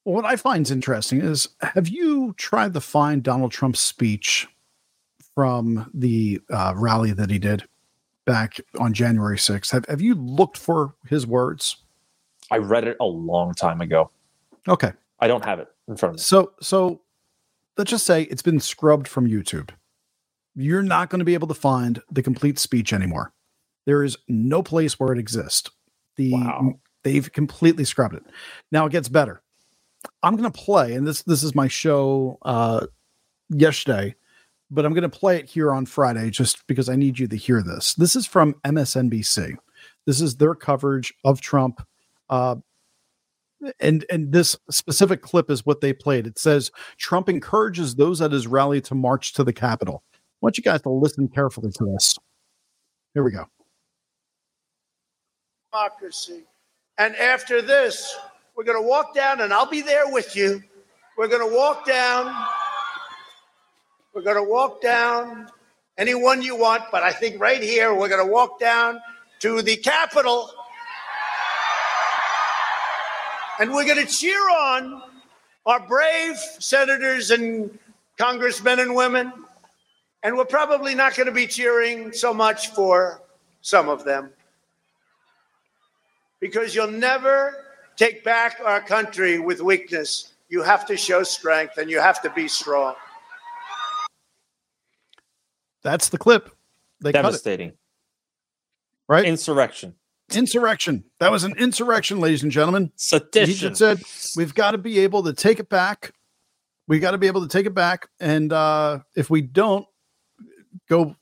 [0.09, 4.49] what I find interesting is have you tried to find Donald Trump's speech
[5.35, 7.64] from the uh, rally that he did
[8.25, 9.71] back on January 6th?
[9.71, 11.77] Have, have you looked for his words?
[12.51, 14.11] I read it a long time ago.
[14.66, 14.92] Okay.
[15.21, 16.23] I don't have it in front of me.
[16.23, 17.03] So, so
[17.77, 19.71] let's just say it's been scrubbed from YouTube.
[20.55, 23.33] You're not going to be able to find the complete speech anymore.
[23.85, 25.71] There is no place where it exists.
[26.16, 26.79] The wow.
[27.05, 28.25] they've completely scrubbed it.
[28.73, 29.42] Now it gets better
[30.22, 32.87] I'm going to play, and this this is my show uh,
[33.50, 34.14] yesterday,
[34.70, 37.37] but I'm going to play it here on Friday just because I need you to
[37.37, 37.94] hear this.
[37.94, 39.56] This is from MSNBC.
[40.06, 41.87] This is their coverage of Trump.
[42.30, 42.56] Uh,
[43.80, 46.26] and and this specific clip is what they played.
[46.26, 50.02] It says Trump encourages those at his rally to march to the Capitol.
[50.14, 52.16] I want you guys to listen carefully to this.
[53.14, 53.46] Here we go.
[55.72, 56.44] Democracy.
[56.98, 58.16] And after this,
[58.59, 60.61] we're going to walk down, and I'll be there with you.
[61.16, 62.35] We're going to walk down.
[64.12, 65.49] We're going to walk down
[65.97, 68.99] anyone you want, but I think right here, we're going to walk down
[69.42, 70.51] to the Capitol.
[73.61, 75.03] And we're going to cheer on
[75.64, 77.79] our brave senators and
[78.16, 79.33] congressmen and women.
[80.25, 83.23] And we're probably not going to be cheering so much for
[83.61, 84.31] some of them
[86.40, 87.66] because you'll never
[87.98, 90.32] take back our country with weakness.
[90.48, 92.94] You have to show strength and you have to be strong.
[95.82, 96.50] That's the clip.
[97.02, 97.74] They Devastating.
[99.08, 99.26] Right?
[99.26, 99.94] Insurrection.
[100.32, 101.04] Insurrection.
[101.20, 102.92] That was an insurrection, ladies and gentlemen.
[102.96, 103.48] Sedition.
[103.48, 104.02] He just said
[104.37, 106.12] we've got to be able to take it back
[106.88, 108.08] We got to be able to take it back.
[108.18, 109.87] And uh, if we don't
[110.88, 111.14] go,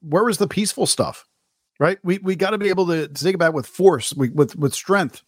[0.00, 1.26] where is the peaceful stuff?
[1.78, 1.98] Right?
[2.04, 4.54] We we got to be able to, to take it back with force, we, with
[4.56, 5.22] with strength.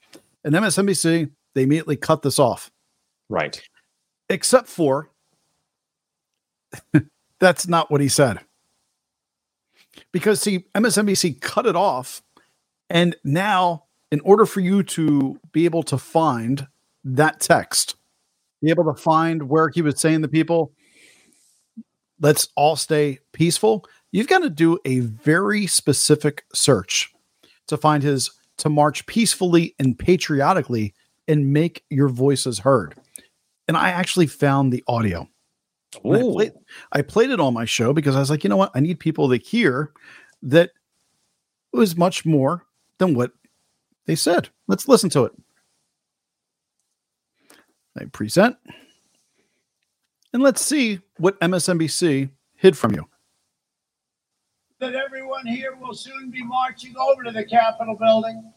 [0.44, 2.70] And MSNBC, they immediately cut this off.
[3.28, 3.60] Right.
[4.28, 5.10] Except for
[7.38, 8.40] that's not what he said.
[10.12, 12.22] Because see, MSNBC cut it off,
[12.88, 16.66] and now in order for you to be able to find
[17.04, 17.96] that text,
[18.62, 20.72] be able to find where he was saying to people,
[22.20, 27.12] let's all stay peaceful, you've got to do a very specific search
[27.66, 28.30] to find his
[28.62, 30.94] to march peacefully and patriotically
[31.26, 32.94] and make your voices heard.
[33.66, 35.28] And I actually found the audio.
[35.96, 36.52] I played,
[36.92, 38.70] I played it on my show because I was like, you know what?
[38.74, 39.92] I need people to hear
[40.42, 40.70] that
[41.72, 42.64] it was much more
[42.98, 43.32] than what
[44.06, 44.48] they said.
[44.68, 45.32] Let's listen to it.
[47.98, 48.56] I present.
[50.32, 53.06] And let's see what MSNBC hid from you.
[54.82, 58.52] That everyone here will soon be marching over to the Capitol building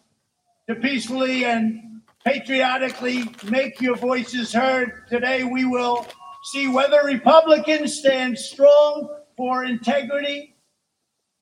[0.67, 5.03] to peacefully and patriotically make your voices heard.
[5.07, 6.07] Today we will
[6.45, 9.07] see whether Republicans stand strong
[9.37, 10.55] for integrity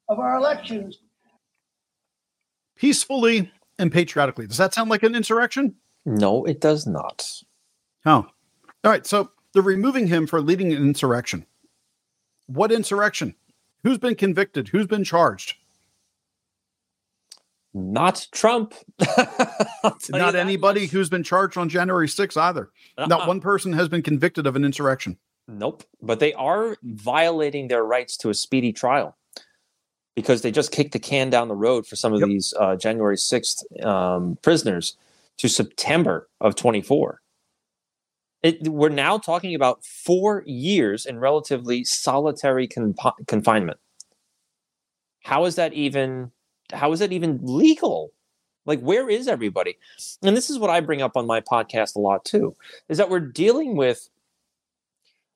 [0.09, 0.99] of our elections.
[2.75, 4.47] Peacefully and patriotically.
[4.47, 5.75] Does that sound like an insurrection?
[6.05, 7.25] No, it does not.
[8.05, 8.27] Oh.
[8.83, 9.07] All right.
[9.07, 11.45] So they're removing him for leading an insurrection.
[12.47, 13.35] What insurrection?
[13.83, 14.69] Who's been convicted?
[14.69, 15.55] Who's been charged?
[17.73, 18.73] Not Trump.
[20.09, 20.91] Not anybody much.
[20.91, 22.69] who's been charged on January 6th either.
[22.97, 23.07] Uh-uh.
[23.07, 25.17] Not one person has been convicted of an insurrection.
[25.47, 25.83] Nope.
[26.01, 29.17] But they are violating their rights to a speedy trial
[30.15, 32.29] because they just kicked the can down the road for some of yep.
[32.29, 34.95] these uh, January 6th um, prisoners
[35.37, 37.22] to September of 24.
[38.43, 43.79] It, we're now talking about four years in relatively solitary confinement.
[45.23, 46.31] How is that even?
[46.73, 48.11] How is that even legal?
[48.65, 49.77] Like, where is everybody?
[50.21, 52.55] And this is what I bring up on my podcast a lot too:
[52.89, 54.09] is that we're dealing with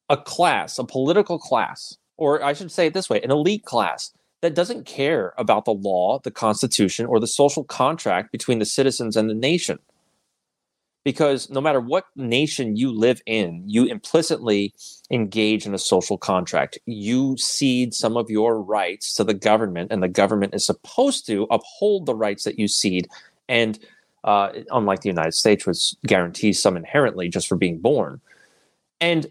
[0.10, 4.12] a class, a political class, or I should say it this way, an elite class
[4.42, 9.16] that doesn't care about the law, the Constitution, or the social contract between the citizens
[9.16, 9.80] and the nation
[11.08, 14.74] because no matter what nation you live in, you implicitly
[15.10, 16.78] engage in a social contract.
[16.86, 21.48] You cede some of your rights to the government, and the government is supposed to
[21.50, 23.08] uphold the rights that you cede.
[23.48, 23.80] And
[24.26, 28.20] uh, unlike the United States, which guarantees some inherently just for being born.
[29.00, 29.28] And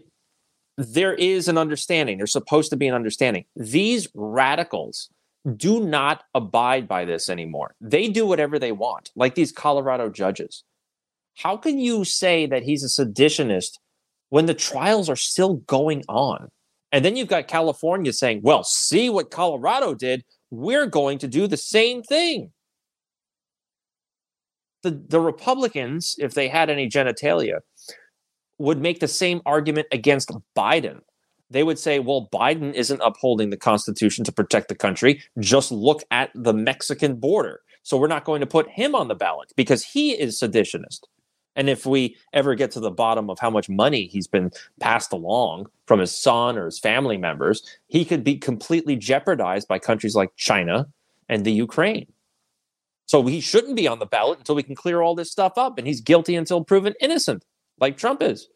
[0.79, 3.45] there is an understanding, there's supposed to be an understanding.
[3.55, 5.09] These radicals
[5.55, 7.75] do not abide by this anymore.
[7.79, 10.63] They do whatever they want, like these Colorado judges
[11.37, 13.77] how can you say that he's a seditionist
[14.29, 16.49] when the trials are still going on?
[16.91, 20.23] And then you've got California saying, well, see what Colorado did.
[20.49, 22.51] We're going to do the same thing.
[24.81, 27.59] The, the Republicans, if they had any genitalia,
[28.57, 31.01] would make the same argument against Biden.
[31.51, 35.21] They would say, well, Biden isn't upholding the Constitution to protect the country.
[35.39, 37.61] Just look at the Mexican border.
[37.83, 41.01] So we're not going to put him on the ballot because he is seditionist.
[41.57, 45.11] And if we ever get to the bottom of how much money he's been passed
[45.11, 50.15] along from his son or his family members, he could be completely jeopardized by countries
[50.15, 50.87] like China
[51.27, 52.07] and the Ukraine.
[53.07, 55.77] So he shouldn't be on the ballot until we can clear all this stuff up.
[55.77, 57.43] And he's guilty until proven innocent,
[57.79, 58.47] like Trump is.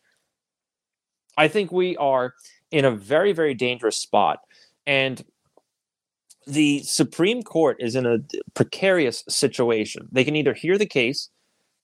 [1.37, 2.35] I think we are
[2.69, 4.41] in a very, very dangerous spot.
[4.85, 5.23] And
[6.45, 8.19] the Supreme Court is in a
[8.53, 10.07] precarious situation.
[10.11, 11.29] They can either hear the case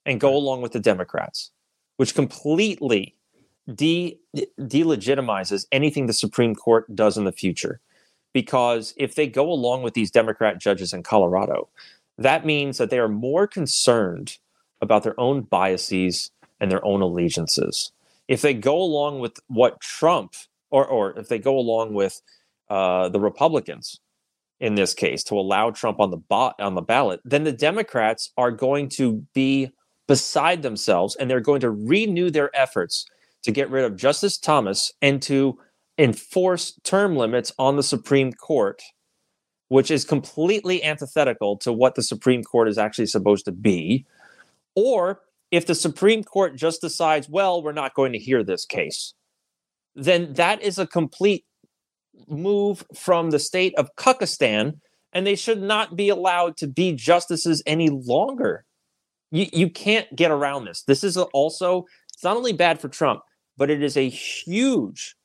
[0.07, 1.51] and go along with the Democrats,
[1.97, 3.15] which completely
[3.71, 4.17] de-
[4.59, 7.81] delegitimizes anything the Supreme Court does in the future.
[8.33, 11.67] Because if they go along with these Democrat judges in Colorado,
[12.17, 14.37] that means that they are more concerned
[14.81, 17.91] about their own biases and their own allegiances.
[18.27, 20.35] If they go along with what Trump,
[20.71, 22.21] or, or if they go along with
[22.69, 23.99] uh, the Republicans,
[24.59, 28.31] in this case to allow Trump on the bo- on the ballot, then the Democrats
[28.37, 29.71] are going to be
[30.07, 33.05] beside themselves and they're going to renew their efforts
[33.43, 35.59] to get rid of Justice Thomas and to
[35.97, 38.81] enforce term limits on the Supreme Court,
[39.69, 44.05] which is completely antithetical to what the Supreme Court is actually supposed to be.
[44.75, 49.13] Or if the Supreme Court just decides, well, we're not going to hear this case,
[49.95, 51.45] then that is a complete
[52.27, 54.79] move from the state of Kukistan,
[55.13, 58.65] and they should not be allowed to be justices any longer
[59.31, 60.83] you, you can't get around this.
[60.83, 63.21] This is also it's not only bad for Trump,
[63.57, 65.15] but it is a huge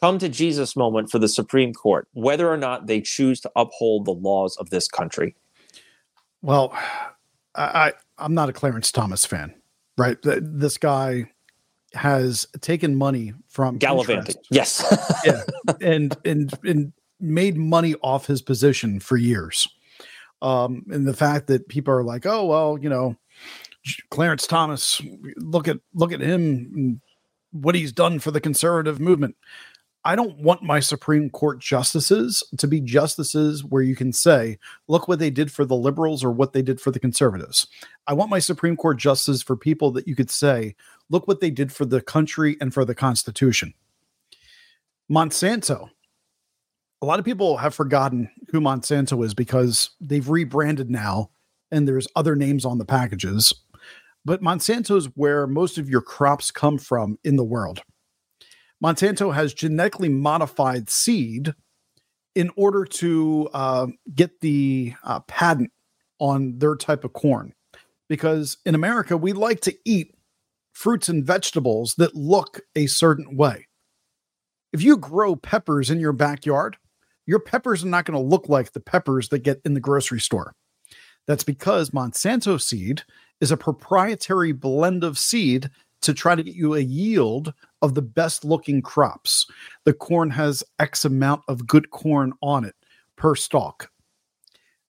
[0.00, 4.04] come to Jesus moment for the Supreme Court, whether or not they choose to uphold
[4.04, 5.34] the laws of this country.
[6.42, 6.72] Well,
[7.54, 9.54] I, I I'm not a Clarence Thomas fan,
[9.96, 10.20] right?
[10.22, 11.30] Th- This guy
[11.94, 14.36] has taken money from Gallivanting.
[14.50, 14.84] Yes.
[15.24, 15.42] yeah,
[15.80, 19.68] and and and made money off his position for years.
[20.40, 23.16] Um, and the fact that people are like, oh well, you know,
[24.10, 25.00] Clarence Thomas,
[25.36, 27.00] look at look at him,
[27.52, 29.36] what he's done for the conservative movement.
[30.04, 35.08] I don't want my Supreme Court justices to be justices where you can say, look
[35.08, 37.66] what they did for the liberals or what they did for the conservatives.
[38.06, 40.76] I want my Supreme Court justices for people that you could say,
[41.10, 43.74] look what they did for the country and for the Constitution.
[45.10, 45.90] Monsanto.
[47.02, 51.30] A lot of people have forgotten who Monsanto is because they've rebranded now
[51.70, 53.52] and there's other names on the packages.
[54.28, 57.80] But Monsanto is where most of your crops come from in the world.
[58.84, 61.54] Monsanto has genetically modified seed
[62.34, 65.70] in order to uh, get the uh, patent
[66.18, 67.54] on their type of corn.
[68.06, 70.14] Because in America, we like to eat
[70.74, 73.66] fruits and vegetables that look a certain way.
[74.74, 76.76] If you grow peppers in your backyard,
[77.24, 80.20] your peppers are not going to look like the peppers that get in the grocery
[80.20, 80.52] store.
[81.28, 83.02] That's because Monsanto seed
[83.40, 85.70] is a proprietary blend of seed
[86.00, 87.52] to try to get you a yield
[87.82, 89.46] of the best looking crops.
[89.84, 92.74] The corn has X amount of good corn on it
[93.16, 93.90] per stalk.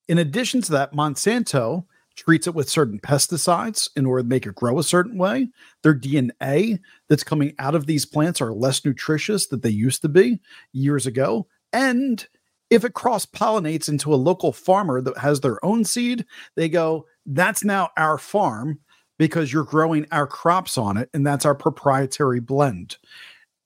[0.08, 1.86] In addition to that, Monsanto
[2.16, 5.50] treats it with certain pesticides in order to make it grow a certain way.
[5.84, 6.80] Their DNA
[7.10, 10.40] that's coming out of these plants are less nutritious than they used to be
[10.72, 11.48] years ago.
[11.74, 12.26] And
[12.70, 17.06] if it cross pollinates into a local farmer that has their own seed, they go,
[17.26, 18.80] that's now our farm
[19.18, 22.98] because you're growing our crops on it, and that's our proprietary blend.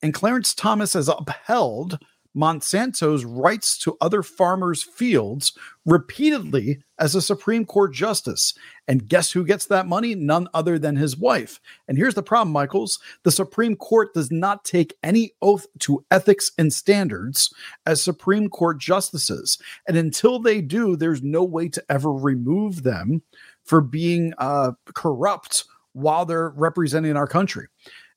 [0.02, 1.98] And Clarence Thomas has upheld
[2.34, 5.52] Monsanto's rights to other farmers' fields
[5.86, 8.54] repeatedly as a Supreme Court justice.
[8.88, 10.14] And guess who gets that money?
[10.14, 11.60] None other than his wife.
[11.88, 16.50] And here's the problem, Michaels the Supreme Court does not take any oath to ethics
[16.58, 17.52] and standards
[17.86, 19.58] as Supreme Court justices.
[19.86, 23.22] And until they do, there's no way to ever remove them
[23.64, 27.66] for being uh, corrupt while they're representing our country.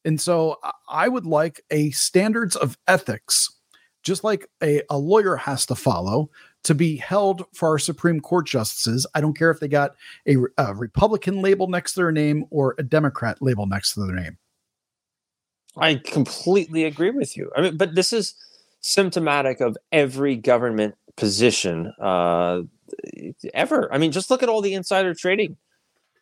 [0.03, 3.49] And so I- I would like a standards of ethics,
[4.04, 6.30] just like a, a lawyer has to follow,
[6.64, 9.08] to be held for our Supreme Court justices.
[9.14, 9.95] I don't care if they got
[10.28, 14.16] a, a Republican label next to their name or a Democrat label next to their
[14.16, 14.38] name.
[15.78, 17.52] I completely agree with you.
[17.56, 18.36] I mean, but this is
[18.82, 22.62] symptomatic of every government position uh,
[23.54, 23.93] ever.
[23.93, 25.58] I mean, just look at all the insider trading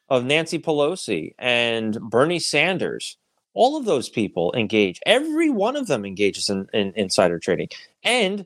[0.09, 3.17] of Nancy Pelosi and Bernie Sanders.
[3.55, 4.99] All of those people engage.
[5.05, 7.69] Every one of them engages in, in insider trading.
[8.03, 8.45] And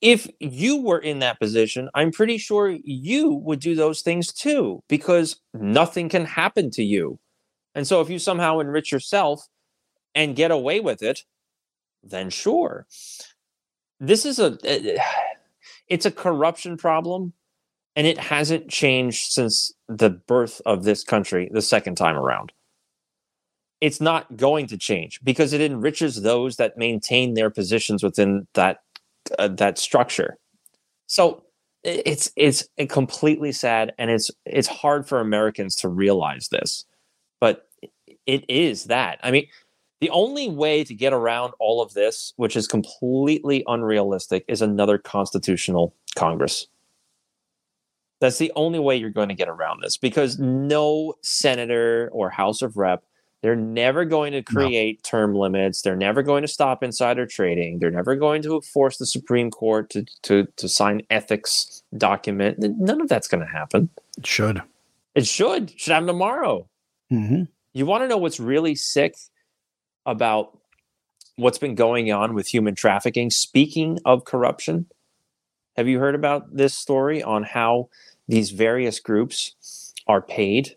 [0.00, 4.82] if you were in that position, I'm pretty sure you would do those things too,
[4.88, 7.18] because nothing can happen to you.
[7.74, 9.46] And so if you somehow enrich yourself
[10.14, 11.24] and get away with it,
[12.02, 12.86] then sure.
[14.00, 15.02] This is a eh, eh,
[15.88, 17.32] it's a corruption problem
[17.94, 22.52] and it hasn't changed since the birth of this country the second time around.
[23.86, 28.82] It's not going to change because it enriches those that maintain their positions within that
[29.38, 30.38] uh, that structure.
[31.06, 31.44] So
[31.84, 36.84] it's it's completely sad and it's it's hard for Americans to realize this.
[37.40, 37.68] But
[38.26, 39.20] it is that.
[39.22, 39.46] I mean,
[40.00, 44.98] the only way to get around all of this, which is completely unrealistic, is another
[44.98, 46.66] constitutional Congress.
[48.20, 52.62] That's the only way you're going to get around this because no senator or House
[52.62, 53.04] of Rep,
[53.42, 55.82] they're never going to create term limits.
[55.82, 57.78] They're never going to stop insider trading.
[57.78, 62.58] They're never going to force the Supreme Court to, to, to sign ethics document.
[62.58, 63.90] None of that's going to happen.
[64.18, 64.62] It should.
[65.14, 65.78] It should.
[65.78, 66.66] Should happen tomorrow.
[67.12, 67.44] Mm-hmm.
[67.72, 69.14] You want to know what's really sick
[70.06, 70.58] about
[71.36, 73.30] what's been going on with human trafficking?
[73.30, 74.86] Speaking of corruption,
[75.76, 77.90] have you heard about this story on how
[78.28, 80.74] these various groups are paid?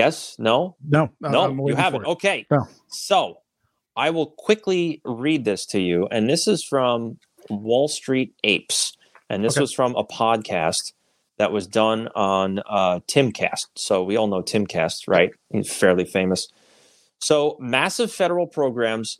[0.00, 0.36] Yes?
[0.38, 0.76] No?
[0.88, 2.06] No, No, I'm you haven't.
[2.06, 2.46] Okay.
[2.50, 2.66] No.
[2.88, 3.38] So
[3.96, 6.08] I will quickly read this to you.
[6.10, 7.18] And this is from
[7.50, 8.96] Wall Street Apes.
[9.28, 9.62] And this Okay.
[9.62, 10.92] was from a podcast
[11.38, 13.66] that was done on uh, Timcast.
[13.76, 15.30] So we all know Timcast, right?
[15.52, 16.48] He's fairly famous.
[17.20, 19.18] So massive federal programs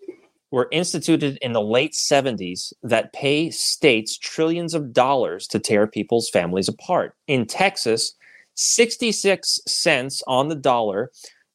[0.51, 6.28] were instituted in the late 70s that pay states trillions of dollars to tear people's
[6.28, 7.14] families apart.
[7.28, 8.14] In Texas,
[8.61, 11.11] 66 cents on the dollar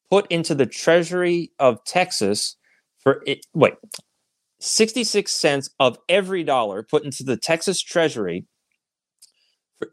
[0.09, 2.57] put into the treasury of Texas
[2.99, 3.45] for it.
[3.53, 3.75] Wait,
[4.59, 8.45] 66 cents of every dollar put into the Texas treasury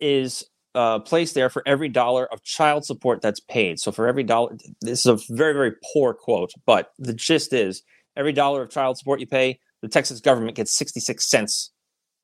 [0.00, 0.44] is
[0.74, 3.78] uh, placed there for every dollar of child support that's paid.
[3.78, 7.82] So for every dollar, this is a very, very poor quote, but the gist is
[8.16, 11.72] every dollar of child support you pay, the Texas government gets 66 cents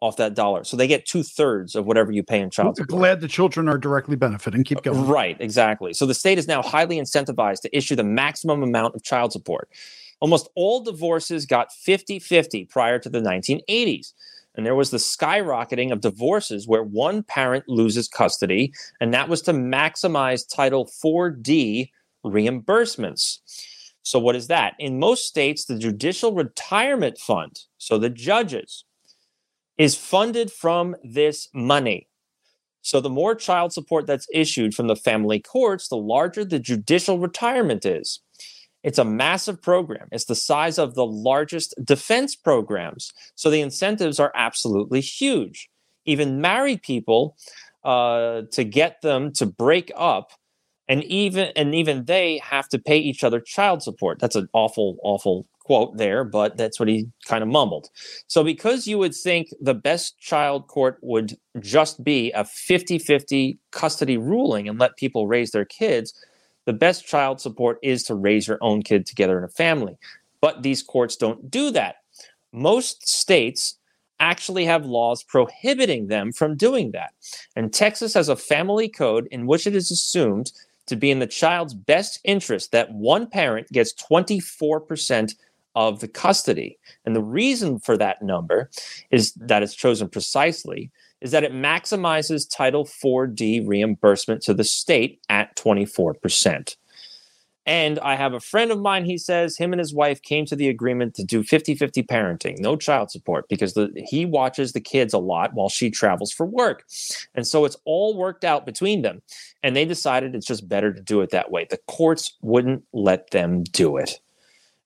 [0.01, 0.65] off that dollar.
[0.65, 2.89] So they get two thirds of whatever you pay in child support.
[2.89, 4.63] Glad the children are directly benefiting.
[4.65, 5.07] Keep going.
[5.09, 5.93] Right, exactly.
[5.93, 9.69] So the state is now highly incentivized to issue the maximum amount of child support.
[10.21, 14.13] Almost all divorces got 50 50 prior to the 1980s.
[14.55, 19.41] And there was the skyrocketing of divorces where one parent loses custody, and that was
[19.43, 21.91] to maximize Title 4D
[22.27, 23.39] reimbursements.
[24.03, 24.75] So, what is that?
[24.81, 28.85] In most states, the Judicial Retirement Fund, so the judges,
[29.79, 32.09] is funded from this money.
[32.83, 37.19] So, the more child support that's issued from the family courts, the larger the judicial
[37.19, 38.21] retirement is.
[38.85, 40.09] It's a massive program.
[40.13, 43.13] It's the size of the largest defense programs.
[43.35, 45.69] So the incentives are absolutely huge.
[46.07, 47.37] Even married people,
[47.85, 50.31] uh, to get them to break up,
[50.89, 54.21] and even and even they have to pay each other child support.
[54.21, 57.91] That's an awful, awful quote there, but that's what he kind of mumbled.
[58.27, 64.17] So because you would think the best child court would just be a 50-50 custody
[64.17, 66.15] ruling and let people raise their kids,
[66.65, 69.99] the best child support is to raise your own kid together in a family.
[70.41, 71.97] But these courts don't do that.
[72.51, 73.77] Most states
[74.21, 77.13] actually have laws prohibiting them from doing that.
[77.57, 80.51] And Texas has a family code in which it is assumed
[80.87, 85.35] to be in the child's best interest that one parent gets 24%
[85.75, 86.79] of the custody.
[87.05, 88.71] And the reason for that number
[89.11, 90.91] is that it's chosen precisely
[91.21, 96.77] is that it maximizes Title 4D reimbursement to the state at 24%.
[97.69, 100.57] And I have a friend of mine, he says him and his wife came to
[100.57, 104.81] the agreement to do 50 50 parenting, no child support, because the, he watches the
[104.81, 106.85] kids a lot while she travels for work.
[107.35, 109.21] And so it's all worked out between them.
[109.63, 111.67] And they decided it's just better to do it that way.
[111.69, 114.19] The courts wouldn't let them do it.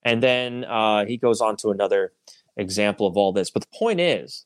[0.05, 2.13] And then uh, he goes on to another
[2.57, 3.51] example of all this.
[3.51, 4.45] But the point is,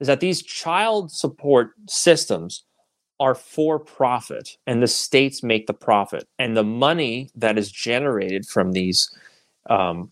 [0.00, 2.64] is that these child support systems
[3.20, 6.26] are for profit and the states make the profit.
[6.38, 9.16] And the money that is generated from these
[9.70, 10.10] um,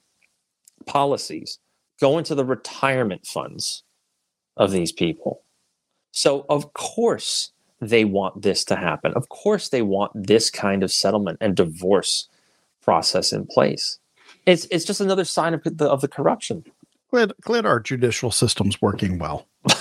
[0.86, 1.58] policies
[2.00, 3.82] go into the retirement funds
[4.56, 5.42] of these people.
[6.12, 9.12] So of course they want this to happen.
[9.14, 12.28] Of course they want this kind of settlement and divorce
[12.82, 13.98] process in place
[14.46, 16.64] it's it's just another sign of the, of the corruption
[17.10, 19.48] glad glad our judicial system's working well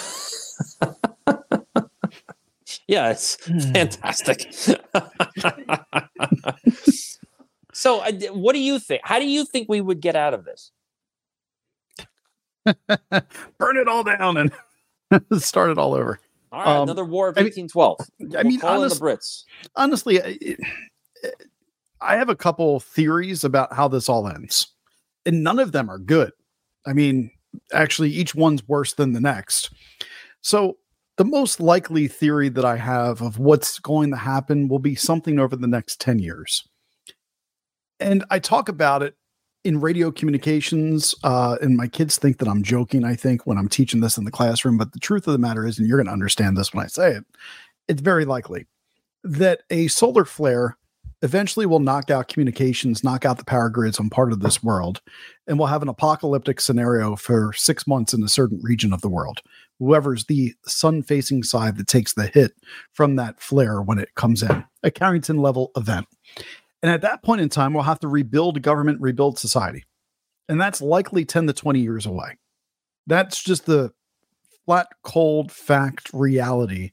[2.87, 3.35] yeah, it's
[3.71, 4.51] fantastic.
[7.73, 9.01] so, uh, what do you think?
[9.03, 10.71] How do you think we would get out of this?
[13.57, 14.51] Burn it all down and
[15.41, 16.19] start it all over.
[16.51, 17.97] All right, um, another war of 1812.
[18.01, 19.43] I mean, I mean honest, the Brits.
[19.75, 20.59] honestly, it,
[22.01, 24.67] I have a couple theories about how this all ends,
[25.25, 26.31] and none of them are good.
[26.85, 27.31] I mean,
[27.73, 29.71] actually, each one's worse than the next.
[30.41, 30.77] So,
[31.17, 35.37] the most likely theory that I have of what's going to happen will be something
[35.37, 36.63] over the next 10 years.
[37.99, 39.15] And I talk about it
[39.65, 43.67] in radio communications, uh, and my kids think that I'm joking, I think, when I'm
[43.67, 44.77] teaching this in the classroom.
[44.77, 46.87] But the truth of the matter is, and you're going to understand this when I
[46.87, 47.25] say it,
[47.89, 48.67] it's very likely
[49.23, 50.77] that a solar flare
[51.21, 55.01] eventually we'll knock out communications, knock out the power grids on part of this world,
[55.47, 59.09] and we'll have an apocalyptic scenario for six months in a certain region of the
[59.09, 59.39] world.
[59.79, 62.53] Whoever's the sun facing side that takes the hit
[62.93, 66.07] from that flare when it comes in, a Carrington level event.
[66.81, 69.85] And at that point in time, we'll have to rebuild government, rebuild society.
[70.47, 72.37] And that's likely 10 to 20 years away.
[73.07, 73.91] That's just the
[74.65, 76.91] flat, cold fact reality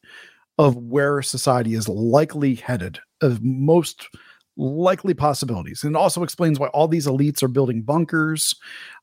[0.59, 4.09] of where society is likely headed of most
[4.57, 5.85] likely possibilities.
[5.85, 8.55] And it also explains why all these elites are building bunkers,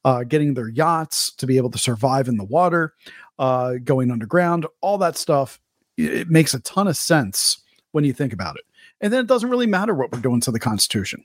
[0.04, 2.94] uh, getting their yachts to be able to survive in the water,
[3.40, 5.60] uh, going underground, all that stuff.
[5.98, 7.62] It makes a ton of sense
[7.92, 8.64] when you think about it.
[9.02, 11.24] And then it doesn't really matter what we're doing to the Constitution.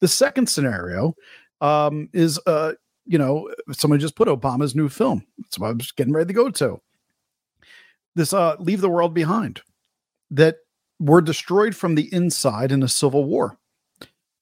[0.00, 1.14] The second scenario
[1.60, 2.72] um, is, uh,
[3.06, 5.24] you know, somebody just put Obama's new film.
[5.38, 6.80] That's what I was getting ready to go to.
[8.14, 9.62] This uh, Leave the World Behind.
[10.30, 10.56] That
[11.02, 13.58] were destroyed from the inside in a civil war.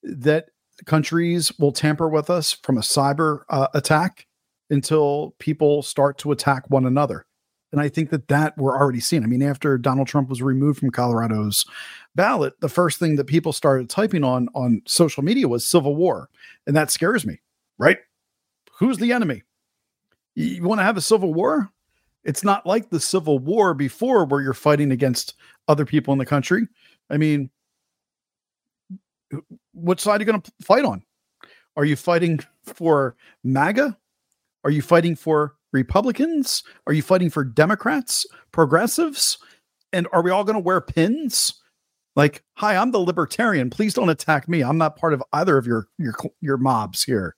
[0.02, 0.50] That
[0.84, 4.26] countries will tamper with us from a cyber uh, attack
[4.68, 7.26] until people start to attack one another.
[7.72, 9.22] And I think that that we're already seeing.
[9.22, 11.64] I mean, after Donald Trump was removed from Colorado's
[12.14, 16.28] ballot, the first thing that people started typing on on social media was civil war,
[16.66, 17.40] and that scares me.
[17.78, 17.98] Right?
[18.78, 19.44] Who's the enemy?
[20.34, 21.70] You, you want to have a civil war?
[22.24, 25.34] It's not like the Civil War before, where you're fighting against
[25.68, 26.66] other people in the country.
[27.08, 27.50] I mean,
[29.72, 31.02] what side are you going to fight on?
[31.76, 33.96] Are you fighting for MAGA?
[34.64, 36.62] Are you fighting for Republicans?
[36.86, 39.38] Are you fighting for Democrats, progressives?
[39.92, 41.54] And are we all going to wear pins?
[42.16, 43.70] Like, hi, I'm the libertarian.
[43.70, 44.62] Please don't attack me.
[44.62, 47.36] I'm not part of either of your your your mobs here,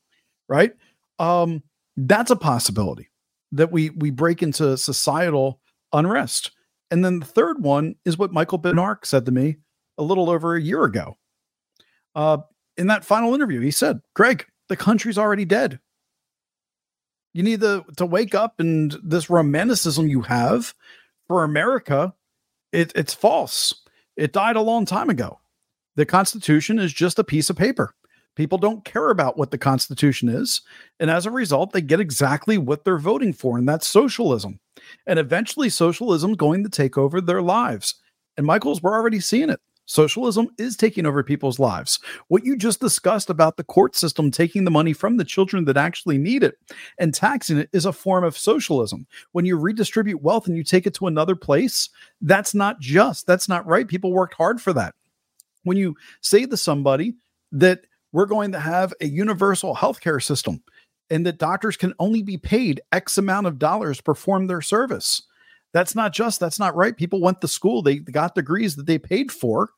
[0.48, 0.72] right?
[1.18, 1.62] Um,
[1.96, 3.11] that's a possibility
[3.52, 5.60] that we we break into societal
[5.92, 6.52] unrest.
[6.90, 9.56] And then the third one is what Michael Badnarik said to me
[9.96, 11.16] a little over a year ago.
[12.14, 12.38] Uh,
[12.76, 15.80] in that final interview, he said, "Greg, the country's already dead.
[17.32, 20.74] You need to to wake up, and this romanticism you have
[21.28, 22.14] for America,
[22.72, 23.74] it, it's false.
[24.16, 25.40] It died a long time ago.
[25.96, 27.94] The Constitution is just a piece of paper.
[28.34, 30.62] People don't care about what the Constitution is.
[30.98, 34.58] And as a result, they get exactly what they're voting for, and that's socialism.
[35.06, 37.94] And eventually, socialism is going to take over their lives.
[38.36, 39.60] And Michaels, we're already seeing it.
[39.84, 41.98] Socialism is taking over people's lives.
[42.28, 45.76] What you just discussed about the court system taking the money from the children that
[45.76, 46.54] actually need it
[46.98, 49.06] and taxing it is a form of socialism.
[49.32, 53.48] When you redistribute wealth and you take it to another place, that's not just, that's
[53.48, 53.88] not right.
[53.88, 54.94] People worked hard for that.
[55.64, 57.14] When you say to somebody
[57.50, 57.82] that
[58.12, 60.62] we're going to have a universal healthcare system
[61.10, 65.22] and that doctors can only be paid X amount of dollars perform their service
[65.72, 66.96] that's not just, that's not right.
[66.96, 69.70] People went to school, they got degrees that they paid for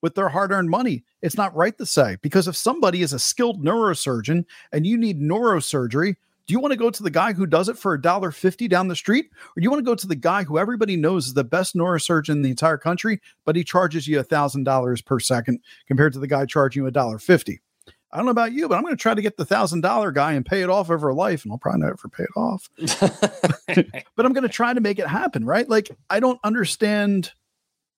[0.00, 1.04] with their hard earned money.
[1.22, 5.20] It's not right to say because if somebody is a skilled neurosurgeon and you need
[5.20, 6.14] neurosurgery,
[6.46, 8.66] do you want to go to the guy who does it for a dollar fifty
[8.66, 11.26] down the street, or do you want to go to the guy who everybody knows
[11.26, 15.00] is the best neurosurgeon in the entire country, but he charges you a thousand dollars
[15.00, 17.60] per second compared to the guy charging you a dollar fifty?
[18.12, 20.10] I don't know about you, but I'm going to try to get the thousand dollar
[20.10, 22.68] guy and pay it off over a life, and I'll probably never pay it off.
[24.16, 25.68] but I'm going to try to make it happen, right?
[25.68, 27.32] Like I don't understand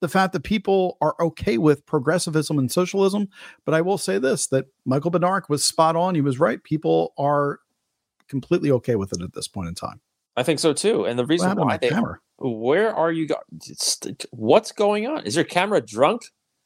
[0.00, 3.28] the fact that people are okay with progressivism and socialism,
[3.64, 6.14] but I will say this: that Michael Badnarik was spot on.
[6.14, 6.62] He was right.
[6.62, 7.60] People are
[8.28, 10.00] completely okay with it at this point in time.
[10.36, 11.04] I think so too.
[11.04, 12.18] And the reason why they, camera?
[12.38, 13.28] where are you?
[13.28, 13.42] Go-
[14.30, 15.24] what's going on?
[15.24, 16.22] Is your camera drunk?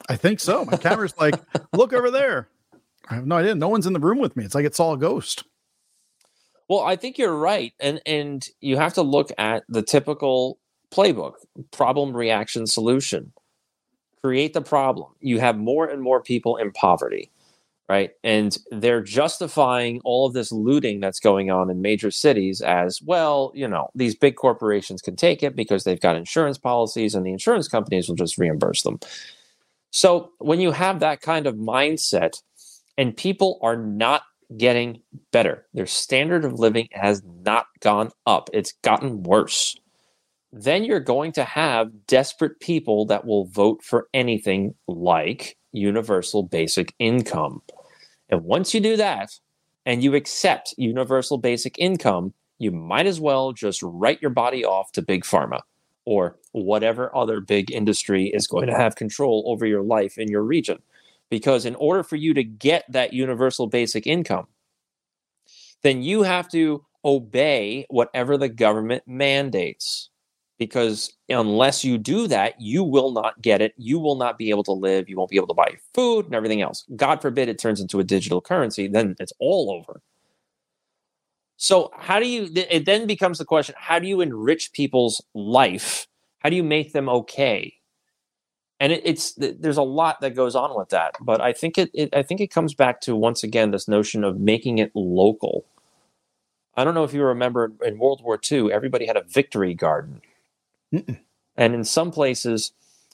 [0.08, 0.64] I think so.
[0.64, 1.34] My camera's like,
[1.72, 2.48] look over there.
[3.08, 3.54] I have no idea.
[3.54, 4.44] No one's in the room with me.
[4.44, 5.44] It's like it's all a ghost.
[6.68, 10.58] Well, I think you're right, and and you have to look at the typical
[10.90, 11.34] playbook:
[11.70, 13.32] problem, reaction, solution.
[14.22, 15.12] Create the problem.
[15.20, 17.30] You have more and more people in poverty,
[17.88, 18.10] right?
[18.24, 23.52] And they're justifying all of this looting that's going on in major cities as well.
[23.54, 27.30] You know, these big corporations can take it because they've got insurance policies, and the
[27.30, 28.98] insurance companies will just reimburse them.
[29.92, 32.42] So when you have that kind of mindset
[32.98, 34.22] and people are not
[34.56, 35.00] getting
[35.32, 35.66] better.
[35.74, 39.76] Their standard of living has not gone up, it's gotten worse.
[40.52, 46.94] Then you're going to have desperate people that will vote for anything like universal basic
[46.98, 47.60] income.
[48.28, 49.30] And once you do that
[49.84, 54.92] and you accept universal basic income, you might as well just write your body off
[54.92, 55.60] to big pharma
[56.06, 60.42] or whatever other big industry is going to have control over your life in your
[60.42, 60.78] region
[61.30, 64.46] because in order for you to get that universal basic income,
[65.82, 70.10] then you have to obey whatever the government mandates.
[70.58, 73.74] Because unless you do that, you will not get it.
[73.76, 75.08] You will not be able to live.
[75.08, 76.84] You won't be able to buy food and everything else.
[76.96, 80.00] God forbid it turns into a digital currency, then it's all over.
[81.58, 86.06] So, how do you, it then becomes the question how do you enrich people's life?
[86.38, 87.75] How do you make them okay?
[88.80, 91.90] And it, it's there's a lot that goes on with that but i think it,
[91.94, 95.64] it, i think it comes back to once again this notion of making it local.
[96.78, 100.20] I don't know if you remember in world war ii everybody had a victory garden.
[100.92, 101.18] Mm-mm.
[101.56, 102.72] and in some places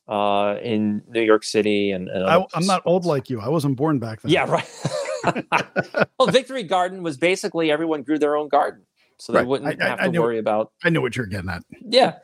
[0.09, 3.41] uh, in new york city and, and I, am not old like you.
[3.41, 4.33] I wasn't born back then.
[4.33, 4.69] Yeah right.
[6.19, 8.83] Well victory garden was basically everyone grew their own garden
[9.19, 9.47] so they right.
[9.47, 11.63] wouldn't I, have I, to worry about i know what you're getting at.
[11.89, 12.17] Yeah.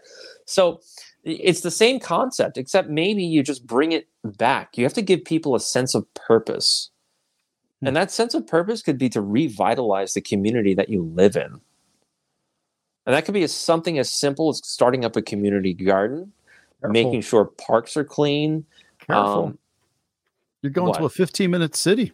[0.46, 0.80] So
[1.24, 4.78] it's the same concept, except maybe you just bring it back.
[4.78, 6.90] You have to give people a sense of purpose.
[7.82, 11.60] And that sense of purpose could be to revitalize the community that you live in.
[13.06, 16.32] And that could be as something as simple as starting up a community garden,
[16.80, 16.92] Careful.
[16.92, 18.66] making sure parks are clean.
[19.06, 19.44] Careful.
[19.44, 19.58] Um,
[20.62, 20.98] You're going what?
[20.98, 22.12] to a 15 minute city.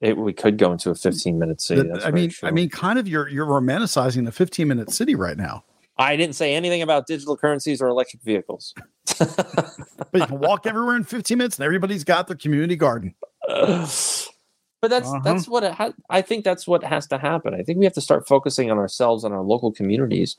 [0.00, 1.90] It, we could go into a 15 minute city.
[2.04, 2.48] I mean, true.
[2.48, 5.64] I mean, kind of you're you're romanticizing a 15 minute city right now.
[5.98, 8.72] I didn't say anything about digital currencies or electric vehicles.
[9.18, 9.76] but
[10.14, 13.14] you can walk everywhere in 15 minutes and everybody's got their community garden.
[13.48, 15.20] but that's Uh-huh.
[15.24, 17.54] that's what it ha- I think that's what has to happen.
[17.54, 20.36] I think we have to start focusing on ourselves and our local communities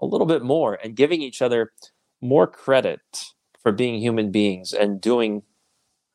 [0.00, 1.72] a little bit more and giving each other
[2.20, 3.00] more credit
[3.62, 5.42] for being human beings and doing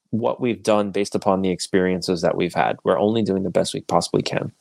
[0.09, 2.77] what we've done based upon the experiences that we've had.
[2.83, 4.51] We're only doing the best we possibly can.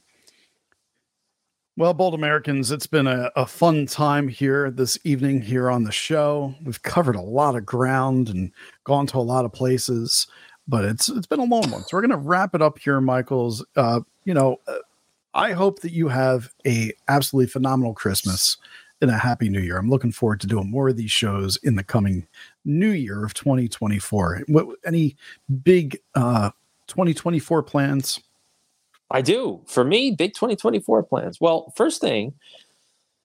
[1.77, 5.91] Well, Bold Americans, it's been a, a fun time here this evening here on the
[5.91, 6.55] show.
[6.63, 8.53] We've covered a lot of ground and
[8.85, 10.29] gone to a lot of places,
[10.69, 11.83] but it's it's been a long one.
[11.83, 13.65] So we're going to wrap it up here, Michaels.
[13.75, 14.77] Uh, you know, uh,
[15.35, 18.57] I hope that you have a absolutely phenomenal Christmas
[19.03, 19.77] and a happy New Year.
[19.77, 22.29] I'm looking forward to doing more of these shows in the coming
[22.65, 24.45] New Year of 2024.
[24.47, 25.17] What any
[25.65, 26.51] big uh
[26.87, 28.21] 2024 plans?
[29.11, 29.63] I do.
[29.67, 31.41] For me, big 2024 plans.
[31.41, 32.35] Well, first thing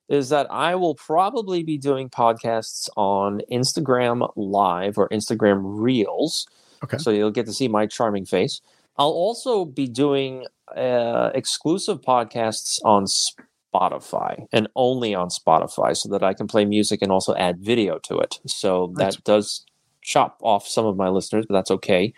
[0.09, 6.47] is that I will probably be doing podcasts on Instagram Live or Instagram Reels.
[6.83, 6.97] Okay.
[6.97, 8.61] So you'll get to see my charming face.
[8.97, 16.23] I'll also be doing uh, exclusive podcasts on Spotify and only on Spotify so that
[16.23, 18.39] I can play music and also add video to it.
[18.47, 19.65] So that does
[20.01, 22.13] chop off some of my listeners, but that's okay.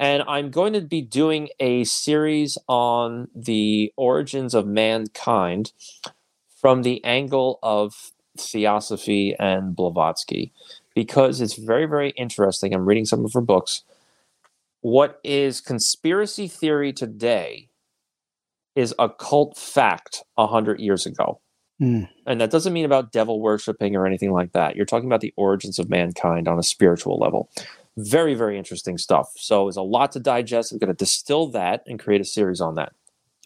[0.00, 5.72] And I'm going to be doing a series on the origins of mankind
[6.58, 10.52] from the angle of Theosophy and Blavatsky
[10.94, 12.72] because it's very, very interesting.
[12.72, 13.84] I'm reading some of her books.
[14.80, 17.68] What is conspiracy theory today
[18.74, 21.40] is occult fact 100 years ago.
[21.78, 22.04] Hmm.
[22.26, 24.76] And that doesn't mean about devil worshiping or anything like that.
[24.76, 27.50] You're talking about the origins of mankind on a spiritual level.
[27.96, 29.32] Very, very interesting stuff.
[29.36, 30.72] So there's a lot to digest.
[30.72, 32.92] I'm going to distill that and create a series on that.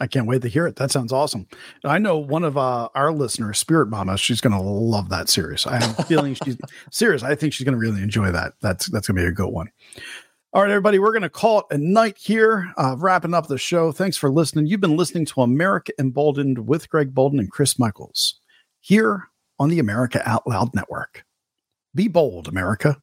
[0.01, 0.76] I can't wait to hear it.
[0.76, 1.47] That sounds awesome.
[1.84, 5.66] I know one of uh, our listeners, Spirit Mama, she's going to love that series.
[5.66, 6.57] I have a feeling she's
[6.90, 7.22] serious.
[7.22, 8.55] I think she's going to really enjoy that.
[8.61, 9.70] That's that's going to be a good one.
[10.53, 13.59] All right, everybody, we're going to call it a night here, uh, wrapping up the
[13.59, 13.90] show.
[13.92, 14.66] Thanks for listening.
[14.66, 18.40] You've been listening to America Emboldened with Greg Boulden and Chris Michaels
[18.80, 21.24] here on the America Out Loud Network.
[21.95, 23.01] Be bold, America.